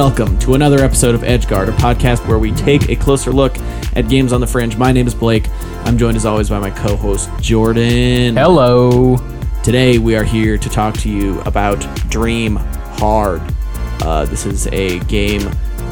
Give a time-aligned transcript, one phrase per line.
[0.00, 3.58] Welcome to another episode of Edgeguard, a podcast where we take a closer look
[3.94, 4.78] at games on the fringe.
[4.78, 5.46] My name is Blake.
[5.84, 8.34] I'm joined as always by my co host, Jordan.
[8.34, 9.18] Hello.
[9.62, 13.42] Today, we are here to talk to you about Dream Hard.
[14.00, 15.42] Uh, this is a game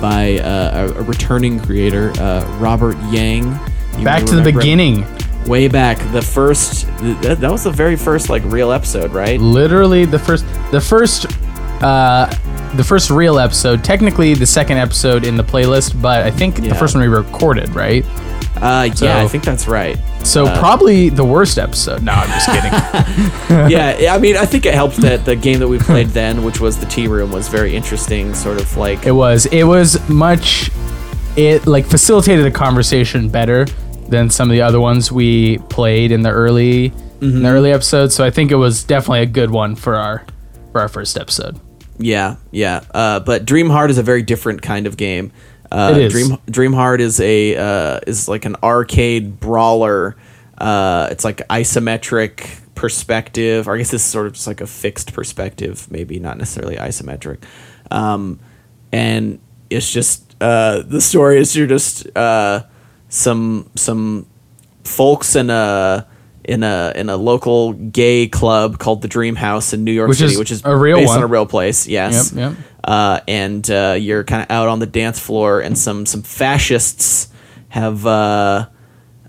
[0.00, 3.60] by uh, a, a returning creator, uh, Robert Yang.
[3.98, 5.04] You Back to the beginning.
[5.46, 6.86] Way back, the first,
[7.20, 9.38] that, that was the very first, like, real episode, right?
[9.38, 11.26] Literally the first the first
[11.82, 12.34] uh
[12.76, 16.68] the first real episode, technically the second episode in the playlist, but I think Yeah.
[16.70, 18.04] the first one we recorded, right?
[18.60, 19.96] Uh, yeah, I think that's right.
[20.24, 22.02] So probably the worst episode.
[22.02, 23.70] No, I'm just kidding.
[23.70, 26.60] yeah, I mean, I think it helped that the game that we played then, which
[26.60, 28.34] was the Tea Room, was very interesting.
[28.34, 30.70] Sort of like it was it was much
[31.36, 33.64] it like facilitated the conversation better
[34.08, 37.42] than some of the other ones we played in the early in Mm-hmm.
[37.42, 38.14] the early episodes.
[38.14, 40.24] So I think it was definitely a good one for our
[40.72, 41.58] for our first episode.
[41.98, 42.82] Yeah, yeah.
[42.92, 45.32] Uh, but Dream Hard is a very different kind of game.
[45.70, 46.12] Uh, It is.
[46.12, 50.16] Dream Dream Hard is a uh, is like an arcade brawler.
[50.56, 53.68] Uh, it's like isometric perspective.
[53.68, 56.76] Or I guess this is sort of just like a fixed perspective, maybe not necessarily
[56.76, 57.42] isometric.
[57.90, 58.40] Um,
[58.92, 59.40] and
[59.70, 62.64] it's just uh, the story is you're just uh,
[63.08, 64.26] some some
[64.84, 66.06] folks in a
[66.48, 70.18] in a in a local gay club called the Dream House in New York Which
[70.18, 71.18] City, is which is a real based one.
[71.18, 71.86] on a real place.
[71.86, 72.32] Yes.
[72.32, 72.64] Yep, yep.
[72.82, 77.28] Uh, and uh, you're kind of out on the dance floor, and some some fascists
[77.68, 78.66] have uh,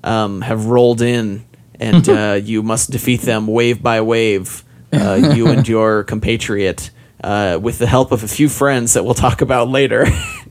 [0.02, 1.46] um, have rolled in,
[1.76, 4.64] and uh, you must defeat them wave by wave.
[4.92, 6.90] Uh, you and your compatriot,
[7.24, 10.08] uh, with the help of a few friends that we'll talk about later.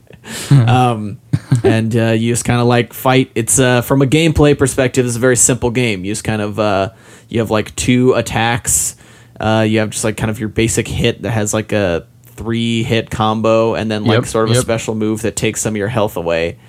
[0.51, 1.19] um,
[1.63, 3.31] and uh, you just kind of like fight.
[3.35, 5.05] It's uh, from a gameplay perspective.
[5.05, 6.05] It's a very simple game.
[6.05, 6.91] You just kind of uh,
[7.27, 8.95] you have like two attacks.
[9.39, 12.83] Uh, you have just like kind of your basic hit that has like a three
[12.83, 15.77] hit combo, and then like Yep, sort of a special move that takes some of
[15.77, 16.59] your health away.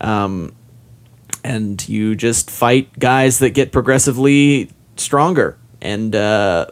[0.00, 0.54] Um,
[1.44, 6.66] and you just fight guys that get progressively stronger, and uh,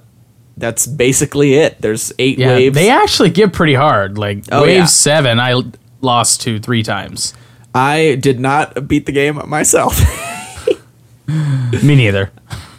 [0.57, 1.81] that's basically it.
[1.81, 2.75] There's eight Yeah, waves.
[2.75, 4.19] they actually get pretty hard.
[4.19, 4.85] Like Oh, wave yeah.
[4.87, 5.61] seven, I
[6.01, 7.33] lost to three times.
[7.77, 10.01] I did not beat the game myself.
[11.83, 12.31] Me neither.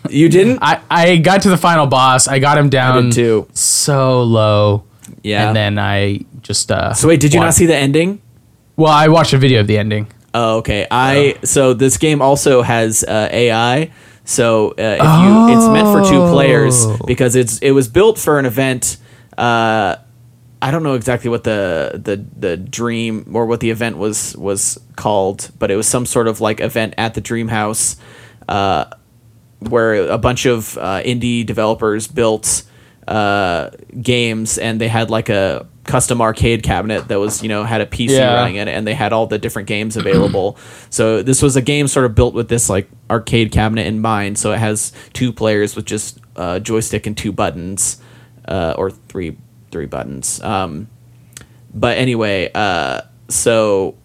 [0.09, 0.59] you didn't?
[0.61, 2.27] I, I got to the final boss.
[2.27, 3.47] I got him down too.
[3.53, 4.83] so low.
[5.23, 5.47] Yeah.
[5.47, 8.21] And then I just uh So wait, did you not see the ending?
[8.75, 10.07] Well, I watched a video of the ending.
[10.33, 10.87] Oh, okay.
[10.91, 13.91] I so this game also has uh, AI.
[14.23, 16.97] So uh, if you, it's meant for two players Oh.
[17.07, 18.97] because it's it was built for an event.
[19.37, 19.95] Uh,
[20.61, 24.79] I don't know exactly what the the the dream or what the event was was
[24.95, 27.95] called, but it was some sort of like event at the Dream House,
[28.49, 28.85] uh,
[29.59, 32.63] where a bunch of uh, indie developers built
[33.07, 33.69] uh,
[34.01, 37.85] games, and they had like a custom arcade cabinet that was you know had a
[37.85, 38.33] PC Yeah.
[38.33, 40.57] running in it, and they had all the different games available.
[40.89, 44.37] so this was a game sort of built with this like arcade cabinet in mind.
[44.39, 48.01] So it has two players with just uh, joystick and two buttons,
[48.47, 49.37] uh, or three
[49.71, 50.41] three buttons.
[50.41, 50.87] Um,
[51.73, 53.95] but anyway, uh, so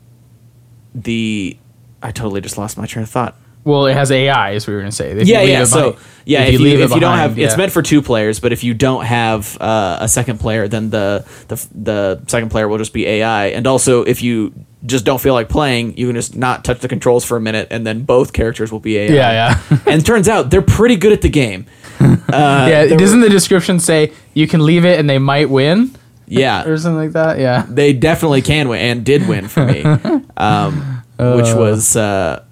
[0.95, 1.56] the
[2.03, 3.37] I totally just lost my train of thought.
[3.65, 5.12] Well, it has AI, as we were gonna say.
[5.12, 5.65] If Yeah, yeah.
[5.65, 8.03] So behind- yeah, if, you, leave if you don't behind, have, it's meant for two
[8.03, 8.41] players.
[8.41, 12.67] But if you don't have uh, a second player, then the, the the second player
[12.67, 13.47] will just be AI.
[13.47, 14.53] And also, if you
[14.84, 17.69] just don't feel like playing, you can just not touch the controls for a minute,
[17.71, 19.15] and then both characters will be AI.
[19.15, 19.31] Yeah,
[19.71, 19.79] yeah.
[19.87, 21.67] and it turns out they're pretty good at the game.
[22.32, 25.50] Uh, yeah, there doesn't were- the description say you can leave it and they might
[25.50, 25.94] win
[26.26, 27.38] yeah, or something like that?
[27.38, 27.66] Yeah.
[27.69, 29.82] they definitely can win and did win for me,
[30.37, 32.43] um, which was uh,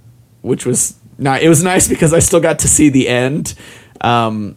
[0.42, 1.42] which was not.
[1.42, 3.54] It was nice because I still got to see the end.
[4.02, 4.56] Um,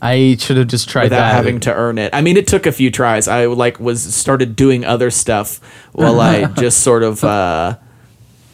[0.00, 1.34] I should have just tried without that.
[1.34, 2.10] having to earn it.
[2.12, 3.28] I mean, it took a few tries.
[3.28, 5.60] I like was started doing other stuff
[5.92, 7.76] while I just sort of uh,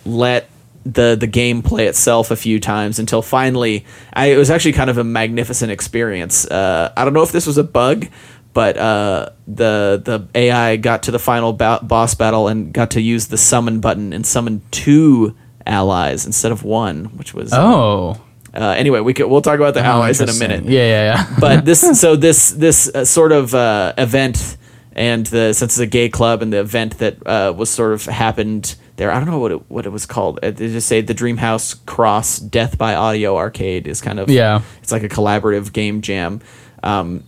[0.04, 0.48] let
[0.90, 4.88] the the game play itself a few times until finally I it was actually kind
[4.90, 6.46] of a magnificent experience.
[6.46, 8.06] Uh, I don't know if this was a bug,
[8.54, 13.00] but uh, the the AI got to the final ba- boss battle and got to
[13.00, 15.36] use the summon button and summon two
[15.66, 18.16] allies instead of one, which was Oh.
[18.54, 19.00] uh, anyway.
[19.00, 21.36] We could we'll talk about the allies in a minute Yeah, yeah, yeah.
[21.40, 24.56] but this so this this uh, sort of uh, event
[24.92, 28.06] and the since it's a gay club and the event that uh, was sort of
[28.06, 29.10] happened there.
[29.10, 30.38] I don't know what it, what it was called.
[30.42, 34.60] Uh, they just say the Dreamhouse Cross Death by Audio Arcade is kind of Yeah.
[34.82, 36.40] it's like a collaborative game jam
[36.82, 37.24] um,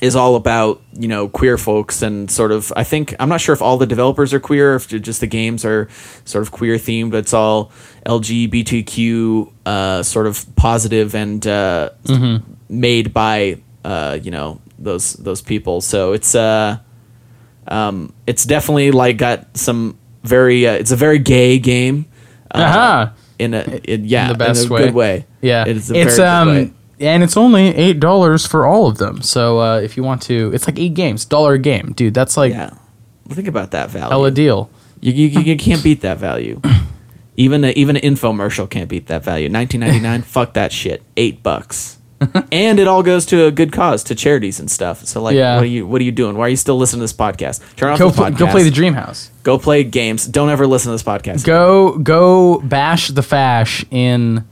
[0.00, 3.52] is all about you know queer folks and sort of I think I'm not sure
[3.52, 5.88] if all the developers are queer or if just the games are
[6.24, 7.72] sort of queer themed but it's all
[8.06, 11.90] LGBTQ uh, sort of positive and uh,
[12.68, 15.80] made by uh, you know those those people.
[15.80, 16.78] So it's uh
[17.68, 20.66] Um, it's definitely like got some very.
[20.66, 22.06] Uh, it's a very gay game.
[22.50, 23.10] Uh, Uh-huh.
[23.38, 24.84] In a in, yeah, the best in a way.
[24.84, 25.26] good way.
[25.40, 29.22] Yeah, it's it's um, and it's only eight dollars for all of them.
[29.22, 32.12] So uh, if you want to, it's like eight games, dollar a game, dude.
[32.12, 32.74] That's like Yeah,
[33.30, 34.10] think about that value.
[34.10, 34.68] Hell, a deal.
[35.00, 36.60] You, you, you can't beat that value.
[37.36, 39.48] Even a, even an infomercial can't beat that value.
[39.50, 41.02] 1999, fuck that shit.
[41.16, 41.96] Eight bucks,
[42.52, 45.04] and it all goes to a good cause, to charities and stuff.
[45.06, 45.54] So like, Yeah.
[45.56, 46.36] what are you what are you doing?
[46.36, 47.60] Why are you still listening to this podcast?
[47.76, 48.38] Turn off Go the pl- podcast.
[48.38, 49.30] go play the Dream House.
[49.42, 50.26] Go play games.
[50.26, 51.44] Don't ever listen to this podcast.
[51.44, 54.44] Go go bash the fash in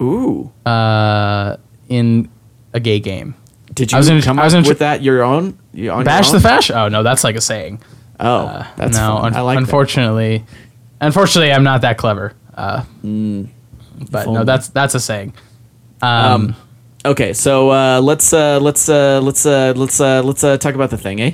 [0.00, 1.56] Ooh, uh
[1.88, 2.28] in
[2.72, 3.34] a gay game.
[3.74, 5.58] did you I was gonna- come I was up gonna with that your own?
[5.72, 6.42] You, on your Bash the own?
[6.42, 6.70] fash?
[6.70, 7.80] Oh no, that's like a saying.
[8.20, 9.26] Oh, that's no, fun.
[9.26, 9.62] un- I like that.
[9.62, 10.44] unfortunately,
[11.00, 12.34] unfortunately, I'm not that clever.
[12.54, 12.82] Uh,
[14.10, 15.32] but no, that's that's a saying.
[16.02, 16.56] Um, Um,
[17.08, 20.90] okay, so uh, let's uh, let's uh, let's uh, let's uh, let's uh, talk about
[20.90, 21.32] the thing, eh?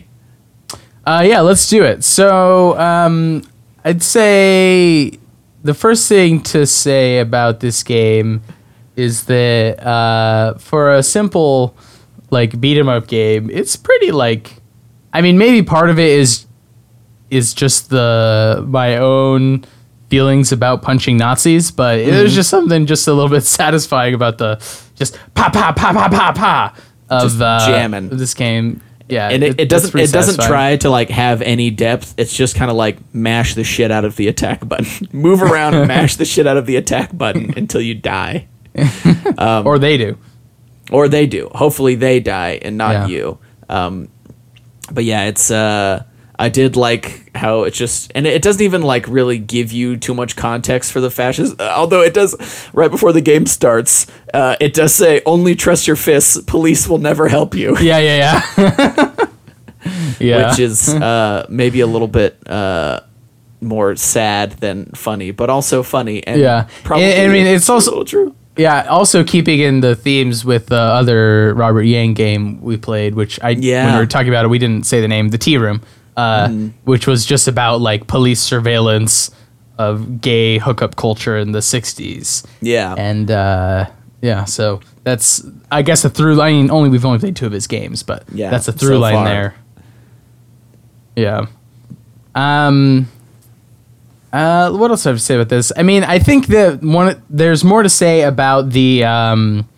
[1.05, 2.03] Uh, yeah, let's do it.
[2.03, 3.43] So, um,
[3.85, 5.19] I'd say
[5.63, 8.43] the first thing to say about this game
[8.97, 11.77] is that uh, for a simple
[12.31, 14.61] like beat 'em up game, it's pretty like.
[15.13, 16.47] I mean, maybe part of it is
[17.31, 19.65] is just the my own
[20.15, 24.57] feelings about punching Nazis, but there's just something just a little bit satisfying about the
[24.95, 26.75] just pa pa pa pa pa pa
[27.11, 28.11] of uh, jamming.
[28.11, 28.81] this game.
[29.09, 32.35] Yeah, and it, it that's doesn't it doesn't try to like have any depth it's
[32.35, 35.87] just kind of like mash the shit out of the attack button move around and
[35.89, 38.47] mash the shit out of the attack button until you die
[39.67, 40.17] or they do.
[40.91, 43.07] or they do hopefully they die and not Yeah.
[43.09, 43.39] you
[43.69, 44.09] um
[44.91, 46.03] but yeah it's uh
[46.39, 50.15] i did like how it just and it doesn't even like really give you too
[50.15, 52.35] much context for the fascists uh, although it does
[52.73, 56.99] right before the game starts uh, it does say only trust your fists police will
[56.99, 59.15] never help you Yeah, yeah, yeah.
[60.21, 60.51] yeah.
[60.51, 63.01] which is uh, maybe a little bit uh,
[63.61, 66.69] more sad than funny, but also funny and Yeah.
[66.83, 67.15] probably.
[67.15, 68.35] I- I mean, it's also- true.
[68.57, 73.39] yeah, also keeping in the themes with the other Robert Yang game we played, which
[73.43, 73.87] I Yeah.
[73.87, 75.81] when we were talking about it, we didn't say the name, the Tea Room,
[76.17, 76.69] uh, Mm-hmm.
[76.85, 79.31] which was just about like police surveillance
[79.79, 82.45] of gay hookup culture in the '60s.
[82.61, 83.87] Yeah, and uh,
[84.23, 86.55] yeah, so that's I guess a through line.
[86.55, 88.79] I mean, only we've only played two of his games, but Yeah, that's a so
[88.79, 89.25] through line far.
[89.25, 89.55] there.
[91.17, 91.47] Yeah.
[92.35, 93.09] Um.
[94.33, 95.71] Uh, what else do I have to say about this?
[95.77, 99.69] I mean, I think that one there's more to say about the um,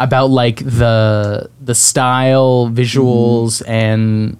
[0.00, 3.70] about like the the style, visuals, Mm-hmm.
[3.70, 4.36] and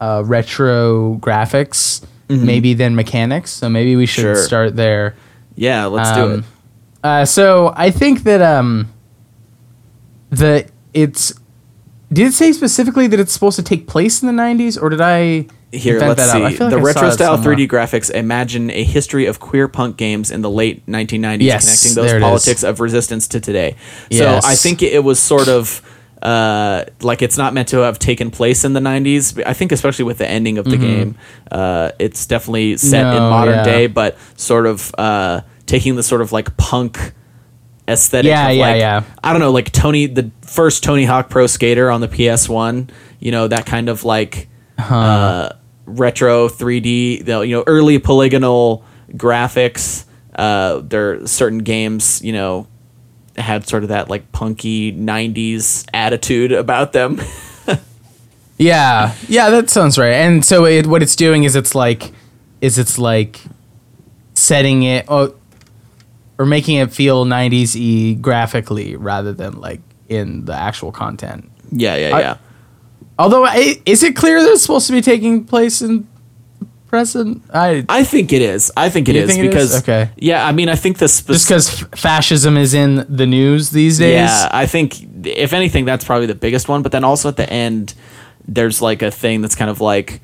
[0.00, 3.50] uh, retro graphics, maybe than mechanics.
[3.52, 4.34] So maybe we should Mm-hmm.
[4.34, 4.44] Sure.
[4.44, 5.14] start there.
[5.54, 5.86] yeah.
[5.86, 6.44] Let's do Um, it.
[7.04, 8.92] Uh, so I think that um,
[10.30, 11.32] the it's
[12.12, 15.00] did it say specifically that it's supposed to take place in the '90s, or did
[15.00, 16.38] I Here, let's that see.
[16.40, 20.42] like the I retro style 3D graphics imagine a history of queer punk games in
[20.42, 22.22] the late 1990s, Yes, connecting those it is.
[22.22, 23.76] politics of resistance to today.
[24.10, 24.44] Yes.
[24.44, 25.82] So I think it was sort of.
[26.22, 29.42] Uh, like it's not meant to have taken place in the 90s.
[29.46, 31.16] I think especially with the ending of the game,
[31.52, 33.30] uh, it's definitely set in Mm-hmm.
[33.30, 33.64] Modern yeah.
[33.64, 37.12] day, but sort of uh, taking the sort of like punk
[37.88, 38.28] aesthetic.
[38.28, 39.02] Yeah, yeah, like, yeah.
[39.22, 42.90] I don't know, like Tony, the first Tony Hawk Pro Skater on the PS1.
[43.20, 45.50] You know that kind of like uh,
[45.86, 47.24] retro 3D.
[47.24, 50.04] The, you know, early polygonal graphics.
[50.34, 52.66] Uh, there are certain games, you know,
[53.38, 57.20] had sort of that like punky 90s attitude about them.
[58.58, 60.14] Yeah, yeah, that sounds right.
[60.14, 62.12] And so it, what it's doing is it's like
[62.62, 63.38] is it's like
[64.32, 65.34] setting it oh,
[66.38, 71.50] or making it feel '90s e graphically rather than like in the actual content.
[71.70, 72.36] yeah, yeah, I- yeah.
[73.18, 73.46] Although,
[73.86, 76.06] is it clear that it's supposed to be taking place in
[76.96, 77.42] present?
[77.52, 78.70] I I think it is.
[78.76, 79.52] I think it You is think it is?
[79.54, 80.10] because Okay.
[80.16, 83.98] Yeah, I mean, I think the spec- just because fascism is in the news these
[83.98, 84.14] days.
[84.30, 84.88] Yeah, I think
[85.26, 86.82] if anything, that's probably the biggest one.
[86.82, 87.94] But then also at the end,
[88.48, 90.20] there's like a thing that's kind of like,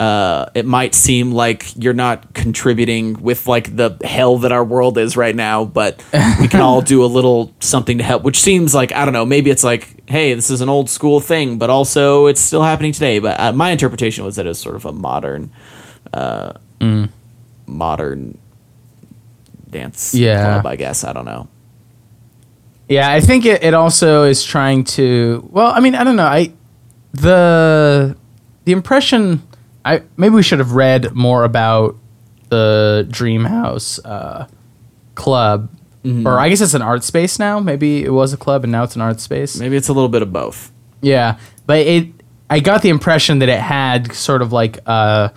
[0.00, 4.98] uh, it might seem like you're not contributing with like the hell that our world
[4.98, 6.02] is right now, but
[6.40, 8.22] we can all do a little something to help.
[8.24, 11.20] Which seems like I don't know, maybe it's like, hey, this is an old school
[11.20, 13.18] thing, but also it's still happening today.
[13.20, 15.50] But uh, my interpretation was that it's sort of a modern,
[16.14, 16.52] uh,
[17.66, 18.38] modern
[19.70, 20.60] dance Yeah.
[20.60, 20.66] club.
[20.66, 21.48] I guess I don't know.
[22.88, 25.48] Yeah, I think it, it also is trying to.
[25.50, 26.26] Well, I mean, I don't know.
[26.26, 26.52] I
[27.12, 28.16] the
[28.64, 29.42] the impression.
[29.84, 31.96] I maybe we should have read more about
[32.50, 34.46] the Dreamhouse uh,
[35.14, 35.70] club,
[36.04, 37.58] or I guess it's an art space now.
[37.58, 39.58] Maybe it was a club and now it's an art space.
[39.58, 40.70] Maybe it's a little bit of both.
[41.00, 42.08] Yeah, but it
[42.50, 45.30] I got the impression that it had sort of like uh,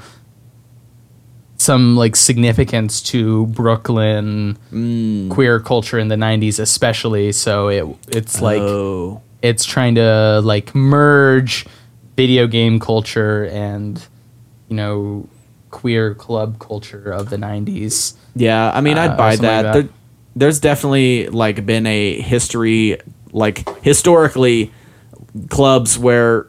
[1.57, 5.29] some like significance to Brooklyn Mm.
[5.29, 7.31] queer culture in the '90s, especially.
[7.31, 11.65] So it it's like oh, it's trying to like merge
[12.15, 14.01] video game culture and
[14.69, 15.27] you know
[15.69, 18.71] queer club culture of the 90s yeah.
[18.73, 19.73] I mean, Uh, I'd buy something like that.
[19.73, 19.81] that.
[19.81, 19.89] There,
[20.35, 22.97] there's definitely like been a history,
[23.31, 24.71] like historically,
[25.49, 26.47] clubs where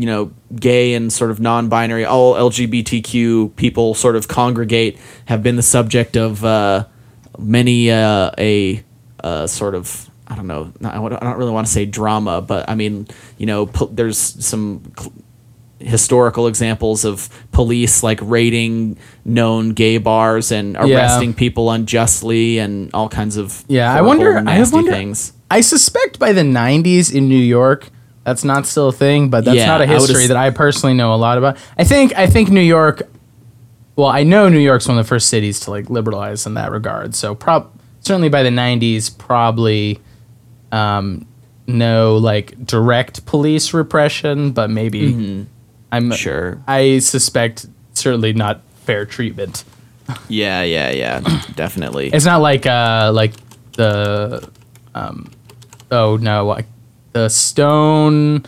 [0.00, 5.56] you know gay and sort of non-binary, all LGBTQ people sort of congregate have been
[5.56, 6.84] the subject of uh,
[7.38, 8.82] many uh, a
[9.22, 10.72] uh, sort of I don't know.
[10.80, 14.16] Not, I don't really want to say drama, but I mean, you know, po- there's
[14.18, 15.12] some cl-
[15.80, 20.84] historical examples of police like raiding known gay bars and Yeah.
[20.86, 25.32] arresting people unjustly and all kinds of Yeah, I wonder- I wonder- things.
[25.50, 27.88] i suspect by the 90s in new york
[28.24, 30.94] that's not still a thing but that's Yeah, not a history s- that i personally
[30.94, 33.02] know a lot about i think i think new york
[33.96, 36.70] well i know new york's one of the first cities to like liberalize in that
[36.70, 39.98] regard so prob certainly by the 90s probably
[40.72, 41.26] um
[41.66, 45.46] no like direct police repression but maybe i'm
[45.92, 46.12] Mm-hmm.
[46.12, 46.58] Sure.
[46.68, 49.64] I suspect certainly not fair treatment.
[50.28, 51.20] Yeah, yeah, yeah.
[51.56, 52.10] definitely.
[52.12, 53.32] It's not like uh like
[53.72, 54.48] the
[54.94, 55.32] um
[55.90, 56.44] oh no
[57.12, 58.44] the Stone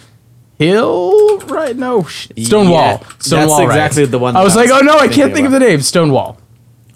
[0.59, 4.81] Hill right no Stonewall Yeah, Stonewall that's exactly the one I was I like oh
[4.85, 6.38] no I can't think of the name Stonewall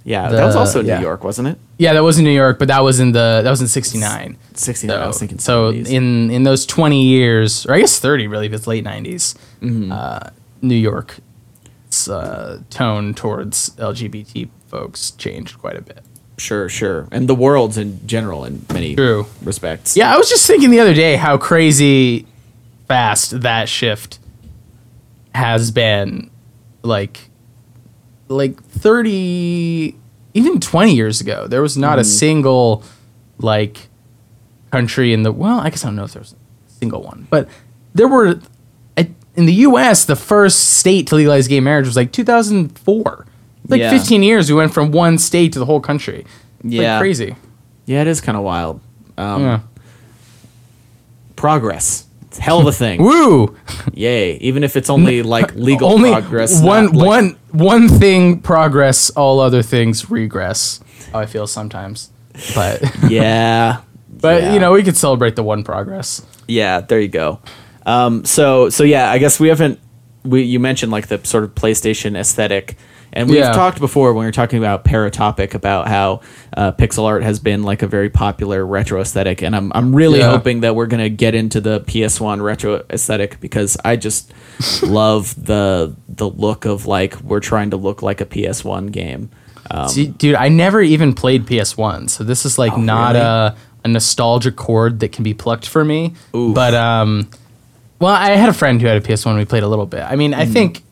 [0.05, 0.99] yeah, that was also yeah.
[0.99, 1.59] New York, wasn't it?
[1.79, 4.39] yeah that was in New York but that was in the that was in 69
[4.55, 4.97] 69.
[4.97, 8.47] I so, was thinking so in in those 20 years or I guess 30 really
[8.47, 9.91] if it's late 90s Mm-hmm.
[9.91, 10.31] uh,
[10.63, 16.05] New York's uh, tone towards LGBT folks changed quite a bit
[16.39, 17.09] Sure, sure.
[17.11, 19.27] And the world's in general in many True.
[19.43, 19.97] respects.
[19.97, 22.27] Yeah, I was just thinking the other day how crazy
[22.89, 24.19] fast that shift
[25.35, 26.31] has been
[26.83, 27.31] like
[28.29, 29.97] like 30
[30.35, 31.47] even 20 years ago.
[31.47, 32.11] There was not a mm-hmm.
[32.11, 32.83] single
[33.39, 33.89] like
[34.71, 37.27] country in the well, I guess I don't know if there was a single one,
[37.31, 37.49] but
[37.95, 38.41] there were
[39.37, 43.27] in the US the first state to legalize gay marriage was like 2004.
[43.69, 43.91] Like Yeah.
[43.91, 46.25] 15 years we went from one state to the whole country.
[46.65, 46.95] It's Yeah.
[46.95, 47.37] Like crazy.
[47.87, 48.81] Yeah, it is kind of wild.
[49.19, 49.61] Um, Yeah.
[51.37, 52.07] Progress.
[52.23, 53.03] It's hell of a thing.
[53.07, 53.57] Woo!
[53.93, 54.37] Yay.
[54.39, 56.61] Even if it's only like legal only progress.
[56.63, 60.81] One like- one one thing progress, all other things regress.
[61.13, 62.11] How I feel sometimes,
[62.55, 63.81] but Yeah.
[64.09, 64.55] but Yeah.
[64.55, 66.23] you know we could celebrate the one progress.
[66.49, 67.41] Yeah, there you go.
[67.85, 69.79] Um, so so yeah, I guess we haven't.
[70.25, 72.77] We you mentioned like the sort of PlayStation aesthetic,
[73.13, 73.53] and we've Yeah.
[73.53, 76.21] talked before when we were talking about Paratopic about how
[76.57, 80.19] uh, pixel art has been like a very popular retro aesthetic, and I'm I'm really
[80.21, 80.31] Yeah.
[80.31, 84.33] hoping that we're gonna get into the PS1 retro aesthetic because I just
[84.83, 89.31] love the the look of like we're trying to look like a PS1 game.
[89.71, 93.15] Um, See, dude, I never even played PS One, so this is like Oh, not
[93.15, 93.25] really?
[93.27, 96.15] a a nostalgia chord that can be plucked for me.
[96.35, 96.55] Oof.
[96.55, 97.29] But um,
[98.01, 99.37] well, I had a friend who had a PS One.
[99.37, 100.03] We played a little bit.
[100.03, 100.41] I mean, Hmm.
[100.41, 100.83] I think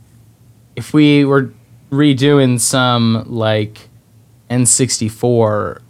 [0.76, 1.52] if we were
[1.90, 3.88] redoing some like
[4.50, 5.80] N64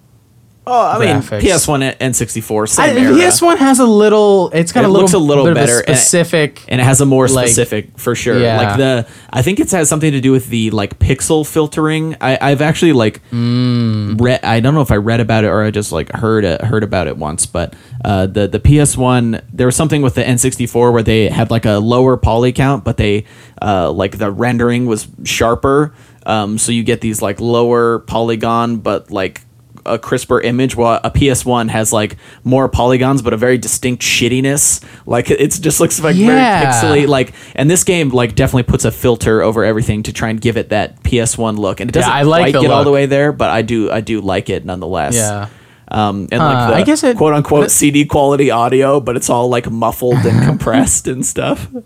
[0.67, 1.41] oh, I mean graphics.
[1.41, 3.15] PS1 and N64 I, same era.
[3.15, 4.51] PS1 has a little.
[4.53, 6.63] It's got It a little, looks a little bit better, and it- specific.
[6.69, 8.57] and it has a more like- specific for sure Yeah.
[8.59, 12.39] like the i think it has something to do with the like pixel filtering i
[12.41, 14.21] i've actually like Mm.
[14.21, 16.61] read i don't know if i read about it or i just like heard it
[16.63, 20.93] heard about it once but uh the the ps1 there was something with the n64
[20.93, 23.25] where they had like a lower poly count but they
[23.63, 25.93] uh like the rendering was sharper
[26.27, 29.44] um so you get these like lower polygon but like
[29.87, 34.83] a crisper image while a PS1 has like more polygons but a very distinct shittiness.
[35.07, 36.27] Like it just looks like Yeah.
[36.27, 36.67] very
[37.05, 40.41] pixely like and this game like definitely puts a filter over everything to try and
[40.41, 41.81] give it that PS1 look.
[41.81, 44.01] And it doesn't I like quite get all the way there but I do I
[44.01, 45.15] do like it nonetheless.
[45.17, 45.49] Yeah.
[45.89, 49.49] um and like the I guess it- quote unquote CD quality audio but it's all
[49.49, 51.69] like muffled and compressed and stuff.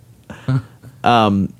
[1.05, 1.53] Um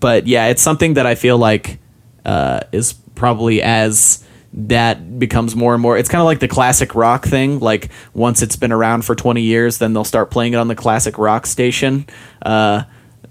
[0.00, 1.78] but yeah it's something that I feel like
[2.24, 4.23] uh is probably as
[4.56, 8.40] that becomes more and more it's kind of like the classic rock thing like once
[8.40, 11.44] it's been around for 20 years then they'll start playing it on the classic rock
[11.44, 12.06] station.
[12.42, 12.84] Uh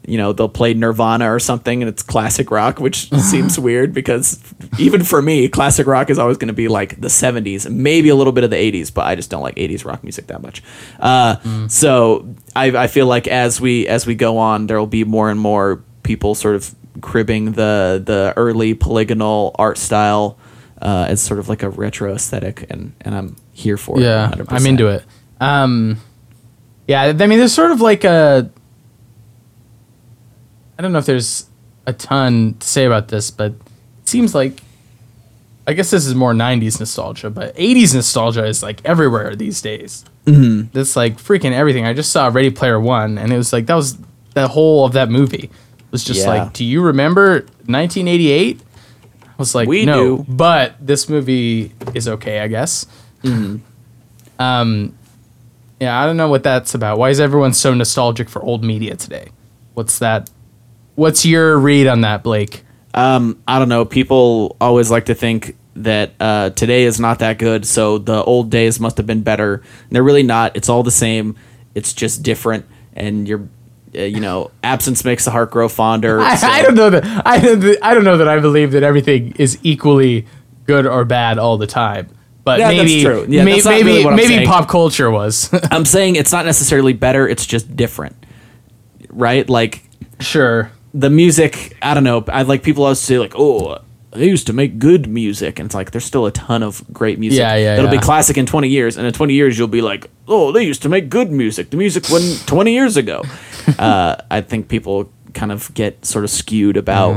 [0.06, 4.42] you know they'll play nirvana or something and it's classic rock which seems weird because
[4.78, 8.16] even for me classic rock is always going to be like the 70s maybe a
[8.16, 10.62] little bit of the 80s but i just don't like 80s rock music that much.
[11.00, 15.04] Uh, so I, I feel like as we as we go on there will be
[15.04, 20.38] more and more people sort of cribbing the the early polygonal art style
[20.84, 24.04] uh, as sort of like a retro aesthetic, and and I'm here for it.
[24.04, 24.46] Yeah, 100%.
[24.52, 25.04] I'm into it.
[25.40, 25.98] Um,
[26.88, 28.52] yeah, I mean, there's sort of like a
[30.78, 31.48] I don't know if there's
[31.86, 34.62] a ton to say about this, but it seems like
[35.66, 40.04] I guess this is more '90s nostalgia, but '80s nostalgia is like everywhere these days.
[40.26, 40.70] Mm-hmm.
[40.74, 41.86] That's like freaking everything.
[41.86, 43.98] I just saw Ready Player One, and it was like that was
[44.34, 45.50] the whole of that movie.
[45.80, 46.28] It was just Yeah.
[46.28, 48.60] like, do you remember 1988?
[49.34, 50.26] I was like, We no, do.
[50.30, 52.86] but this movie is okay, I guess.
[53.24, 53.58] Mm-hmm.
[54.42, 54.98] Um,
[55.80, 56.98] yeah, I don't know what that's about.
[56.98, 59.30] Why is everyone so nostalgic for old media today?
[59.74, 60.30] What's that?
[60.96, 62.64] What's your read on that, Blake?
[62.94, 63.86] Um, I don't know.
[63.86, 68.52] People always like to think that uh, today is not that good, so the old
[68.52, 69.56] days must have been better.
[69.56, 70.56] And they're really not.
[70.56, 71.36] It's all the same.
[71.74, 73.48] It's just different, and you're,
[73.96, 76.20] uh, you know, absence makes the heart grow fonder.
[76.20, 78.84] I, so- I don't know that I don't, I don't know that I believe that
[78.84, 80.26] everything is equally
[80.66, 82.10] good or bad all the time.
[82.44, 83.26] But Yeah, that's maybe true.
[83.30, 84.48] Yeah, may- that's maybe really maybe saying.
[84.48, 85.50] pop culture was.
[85.72, 87.28] I'm saying it's not necessarily better.
[87.28, 88.16] It's just different,
[89.10, 89.48] right?
[89.50, 89.84] Like
[90.20, 90.72] sure.
[90.94, 91.78] the music.
[91.82, 92.24] I don't know.
[92.28, 93.80] I like people always say like, oh.
[94.16, 97.18] They used to make good music, and it's like there's still a ton of great
[97.18, 97.40] music.
[97.40, 98.00] Yeah, yeah, That'll yeah.
[98.00, 100.84] be classic in 20 years, and in 20 years you'll be like, oh, they used
[100.84, 101.72] to make good music.
[101.72, 103.24] The music when 20 years ago.
[103.80, 107.14] uh, I think people kind of get sort of skewed about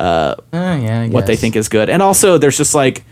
[0.00, 1.88] Uh, yeah, what they think is good.
[1.90, 3.04] And also there's just like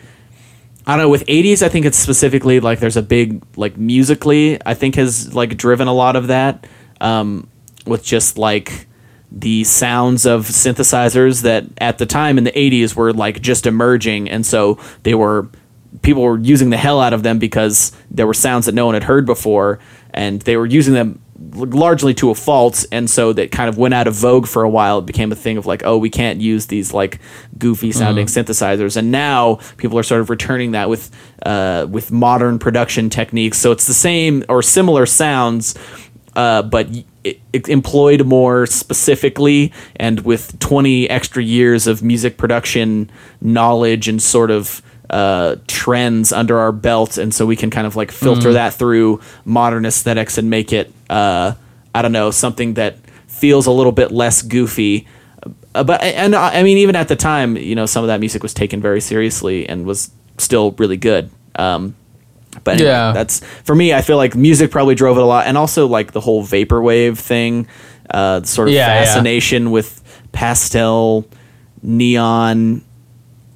[0.87, 4.59] I don't know, with 80s I think it's specifically like there's a big like musically
[4.65, 6.65] I think has like driven a lot of that
[7.01, 7.49] um
[7.87, 8.87] with just like
[9.33, 14.31] the sounds of synthesizers that at the time in the 80s were like just emerging.
[14.31, 15.49] And so they were
[16.03, 18.95] people were using the hell out of them because there were sounds that no one
[18.95, 19.81] had heard before
[20.15, 23.93] and they were using them largely to a fault and so that kind of went
[23.95, 24.99] out of vogue for a while.
[24.99, 27.21] It became a thing of like oh we can't use these like
[27.59, 28.97] goofy sounding synthesizers.
[28.97, 31.11] And now people are sort of returning that with
[31.45, 33.59] uh, with modern production techniques.
[33.59, 35.75] So it's the same or similar sounds
[36.37, 36.87] uh, but
[37.25, 44.23] it, it employed more specifically and with 20 extra years of music production knowledge and
[44.23, 48.53] sort of uh, trends under our belt and so we can kind of like filter
[48.55, 51.53] that through modern aesthetics and make it uh,
[51.95, 52.97] i don't know something that
[53.29, 55.07] feels a little bit less goofy
[55.75, 58.19] uh, but and uh, i mean even at the time you know some of that
[58.21, 61.95] music was taken very seriously and was still really good um,
[62.65, 63.13] but anyway, Yeah.
[63.13, 63.93] that's for me.
[63.93, 67.19] I feel like music probably drove it a lot, and also like the whole vaporwave
[67.19, 67.67] thing,
[68.11, 69.05] uh, sort of Yeah, yeah.
[69.05, 71.27] fascination with pastel,
[71.83, 72.83] neon.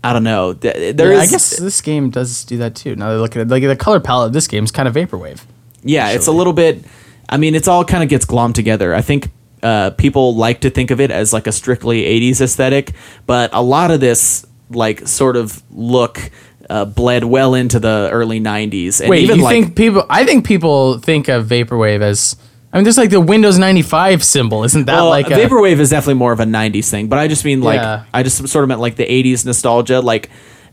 [0.02, 0.54] I don't know.
[0.54, 2.96] Th- There is, Yeah, I guess this game does do that too.
[2.96, 4.94] Now I look at it, like the color palette of this game is kind of
[4.94, 5.42] vaporwave.
[5.82, 6.84] yeah, it's a little bit.
[7.28, 8.94] I mean, it's all kind of gets glommed together.
[8.94, 9.28] I think
[9.62, 12.92] uh, people like to think of it as like a strictly '80s aesthetic,
[13.26, 16.30] but a lot of this like sort of look
[16.70, 19.00] uh, bled well into the early '90s.
[19.00, 20.04] And Wait, even you like, think people?
[20.08, 22.36] I think people think of vaporwave as.
[22.72, 24.62] I mean, there's like the Windows 95 symbol.
[24.64, 27.26] Isn't that Well, like a, vaporwave is definitely more of a '90s thing, but I
[27.26, 28.04] just mean like Yeah.
[28.14, 30.00] I just sort of meant like the '80s nostalgia.
[30.00, 30.30] Like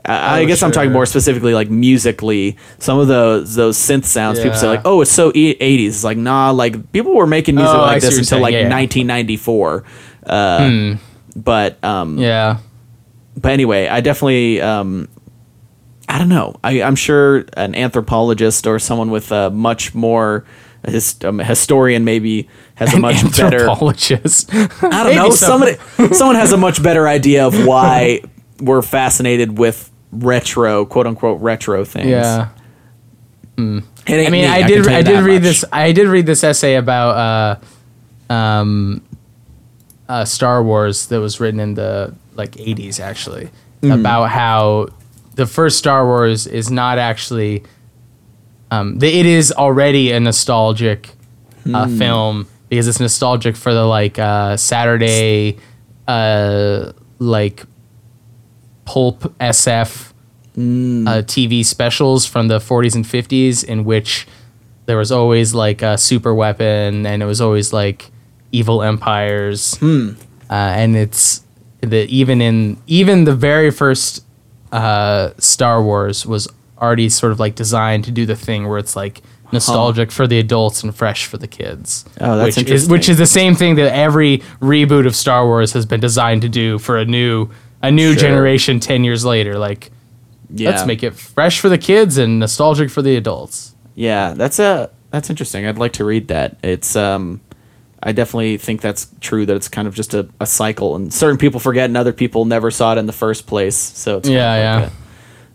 [0.07, 2.55] uh, I Oh, guess I'm talking more specifically like musically.
[2.77, 6.03] Some of those those synth sounds, people say like, "Oh, it's so e- '80s." It's
[6.03, 8.53] like, nah, like people were making music Oh, like this until like.
[8.53, 8.75] Yeah, yeah.
[8.75, 9.83] 1994.
[10.27, 10.95] Uh,
[11.35, 12.57] But um, Yeah.
[13.35, 15.07] but anyway, I definitely um,
[16.07, 16.55] I don't know.
[16.63, 20.45] I, I'm sure an anthropologist or someone with a much more
[20.87, 24.53] his, um, historian maybe has a much better Anthropologist.
[24.53, 25.29] I don't know.
[25.31, 25.45] so.
[25.47, 25.75] Somebody,
[26.13, 28.21] someone has a much better idea of why
[28.59, 32.07] we're fascinated with retro, quote unquote, retro things.
[32.09, 32.49] yeah.
[33.59, 34.85] Ain't I mean, me, I did.
[34.85, 35.41] you I did read much.
[35.43, 35.65] this.
[35.71, 37.59] I did read this essay about
[38.29, 39.03] uh, um,
[40.07, 43.49] uh, Star Wars that was written in the like '80s, actually,
[43.81, 43.91] Mm-hmm.
[43.99, 44.87] about how
[45.35, 47.63] the first Star Wars is not actually.
[48.71, 51.09] Um, the, it is already a nostalgic
[51.73, 51.97] uh, Hmm.
[51.97, 55.57] film because it's nostalgic for the like uh, Saturday,
[56.07, 57.63] uh, like
[58.85, 60.13] pulp SF
[60.55, 61.07] Hmm.
[61.07, 64.25] uh, TV specials from the 40s and 50s in which
[64.87, 68.09] there was always like a super weapon and it was always like
[68.51, 69.75] evil empires.
[69.77, 70.11] Hmm.
[70.49, 71.43] Uh, and it's
[71.81, 74.25] the even in even the very first
[74.71, 76.47] uh, Star Wars was
[76.81, 80.39] already sort of like designed to do the thing where it's like nostalgic for the
[80.39, 82.05] adults and fresh for the kids.
[82.19, 85.73] Oh, that's which is which is the same thing that every reboot of Star Wars
[85.73, 87.49] has been designed to do for a new
[87.81, 88.21] a new Sure.
[88.21, 89.91] generation 10 years later like
[90.49, 90.69] yeah.
[90.69, 93.75] Let's make it fresh for the kids and nostalgic for the adults.
[93.95, 95.65] Yeah, that's a that's interesting.
[95.65, 96.55] I'd like to read that.
[96.63, 97.41] It's um,
[98.01, 99.45] I definitely think that's true.
[99.45, 102.45] That it's kind of just a, a cycle, and certain people forget, and other people
[102.45, 103.75] never saw it in the first place.
[103.75, 104.89] So it's Yeah, yeah.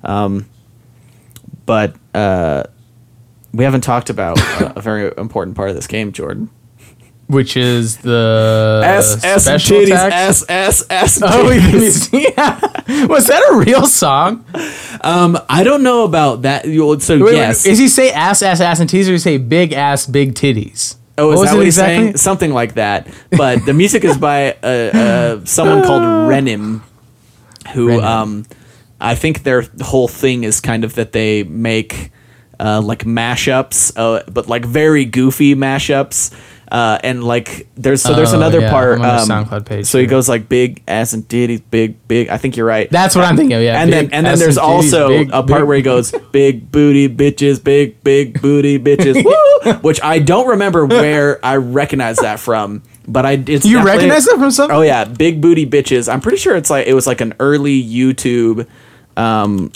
[0.03, 0.11] like.
[0.11, 0.47] Um,
[1.67, 2.65] but uh,
[3.53, 6.51] we haven't talked about a, a very important part of this game, Jordan.
[7.29, 12.13] which is the ass ass and special titties and Oh, titties.
[12.37, 13.07] yeah.
[13.07, 14.45] was that a real song?
[15.03, 16.67] Um, I don't know about that.
[16.67, 17.65] You- So Wait, wait, yes.
[17.67, 20.97] Is he say ass, ass, ass, and titties, or he say big ass, big titties?
[21.19, 22.17] Oh, is was that it what he's saying?
[22.17, 23.07] Something like that.
[23.31, 26.81] But the music is by uh, uh, someone called Renim,
[27.75, 28.03] who Renim.
[28.03, 28.45] um,
[29.03, 32.11] I think their whole thing is kind of that they make
[32.61, 36.33] uh, like mashups, uh, but like very goofy mashups.
[36.71, 38.99] Uh, and like there's so there's Oh, another yeah, part.
[39.01, 42.29] Um, SoundCloud page so he goes like big ass and titties, big big.
[42.31, 42.89] I think you're right.
[42.91, 43.63] That's what I'm thinking of.
[43.63, 46.13] Yeah, and then and then there's titties, also big- a part big- where he goes
[46.33, 49.23] big booty bitches big big booty bitches
[49.65, 49.73] woo!
[49.83, 54.37] which i don't remember where i recognize that from but i it's You recognize that
[54.39, 54.75] from something?
[54.77, 57.81] oh yeah big booty bitches i'm pretty sure it's like it was like an early
[57.83, 58.67] youtube
[59.17, 59.71] um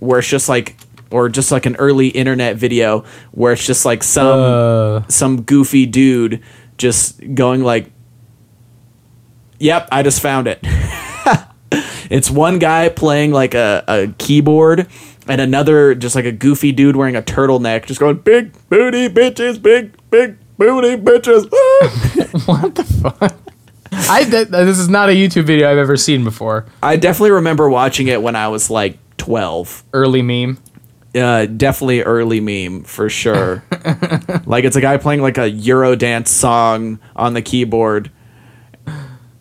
[0.00, 0.76] where it's just like
[1.10, 5.86] or just like an early internet video where it's just like some Uh, some goofy
[5.86, 6.42] dude
[6.76, 7.90] just going like
[9.58, 10.64] yep i just found it.
[12.10, 14.86] It's one guy playing like a, a keyboard
[15.26, 19.60] and another just like a goofy dude wearing a turtleneck just going big booty bitches
[19.60, 21.48] big big booty bitches.
[22.46, 23.36] What the fuck?
[24.10, 26.66] I th- this is not a YouTube video I've ever seen before.
[26.82, 30.58] i definitely remember watching it when i was like 12 Early meme.
[31.14, 33.64] uh, definitely early meme for sure
[34.46, 38.10] like it's a guy playing like a eurodance song on the keyboard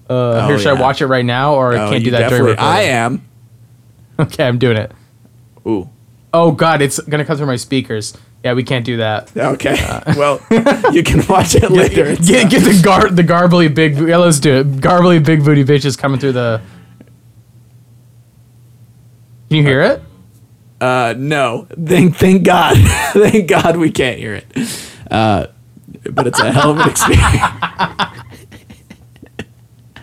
[0.09, 0.79] Uh, here, should Oh, yeah.
[0.79, 2.63] I watch it right now, or I Oh, can't do that during recording?
[2.63, 3.27] i am
[4.19, 4.91] Okay, I'm doing it.
[5.67, 5.89] ooh
[6.33, 8.13] Oh God, it's gonna come through my speakers.
[8.47, 9.35] Yeah, we can't do that.
[9.35, 9.75] Okay.
[10.15, 10.39] well,
[10.93, 12.05] you can watch it later.
[12.05, 13.97] It's, Get, uh, get the gar the garbly big.
[13.97, 14.67] Yeah, let's do it.
[14.77, 16.61] Garbly big booty bitches coming through the.
[19.49, 20.01] Can you hear it?
[20.79, 21.67] uh, no.
[21.71, 22.77] Thank, thank God.
[23.11, 24.45] thank God we can't hear it.
[25.11, 25.47] Uh,
[26.09, 27.43] but it's a hell of an experience.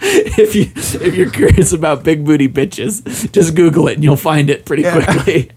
[0.03, 0.65] if you
[1.07, 4.83] if you're curious about big booty bitches, just Google it and you'll find it pretty
[4.83, 5.51] quickly.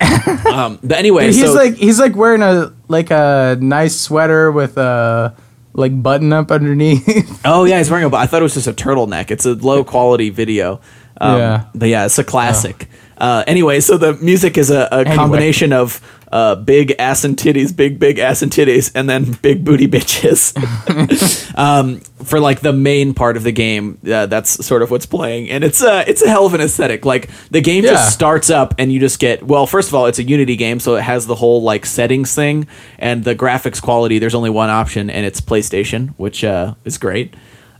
[0.46, 4.76] um, but anyway, he's so like he's like wearing a like a nice sweater with
[4.76, 5.34] a
[5.72, 7.40] like button up underneath.
[7.44, 8.14] oh yeah, he's wearing a.
[8.16, 9.30] I thought it was just a turtleneck.
[9.30, 10.80] It's a low quality video.
[11.20, 11.64] Um, Yeah.
[11.74, 12.88] but yeah, it's a classic.
[13.16, 15.14] Uh, anyway, so the music is a, a Anyway.
[15.16, 16.00] combination of
[16.34, 20.50] uh, big ass and titties, big big ass and titties, and then big booty bitches.
[21.56, 25.48] um, for like the main part of the game, uh, that's sort of what's playing,
[25.48, 27.04] and it's a it's a hell of an aesthetic.
[27.04, 27.90] Like the game Yeah.
[27.92, 29.66] just starts up, and you just get well.
[29.66, 32.66] First of all, it's a Unity game, so it has the whole like settings thing,
[32.98, 34.18] and the graphics quality.
[34.18, 37.34] There's only one option, and it's PlayStation, which uh, is great.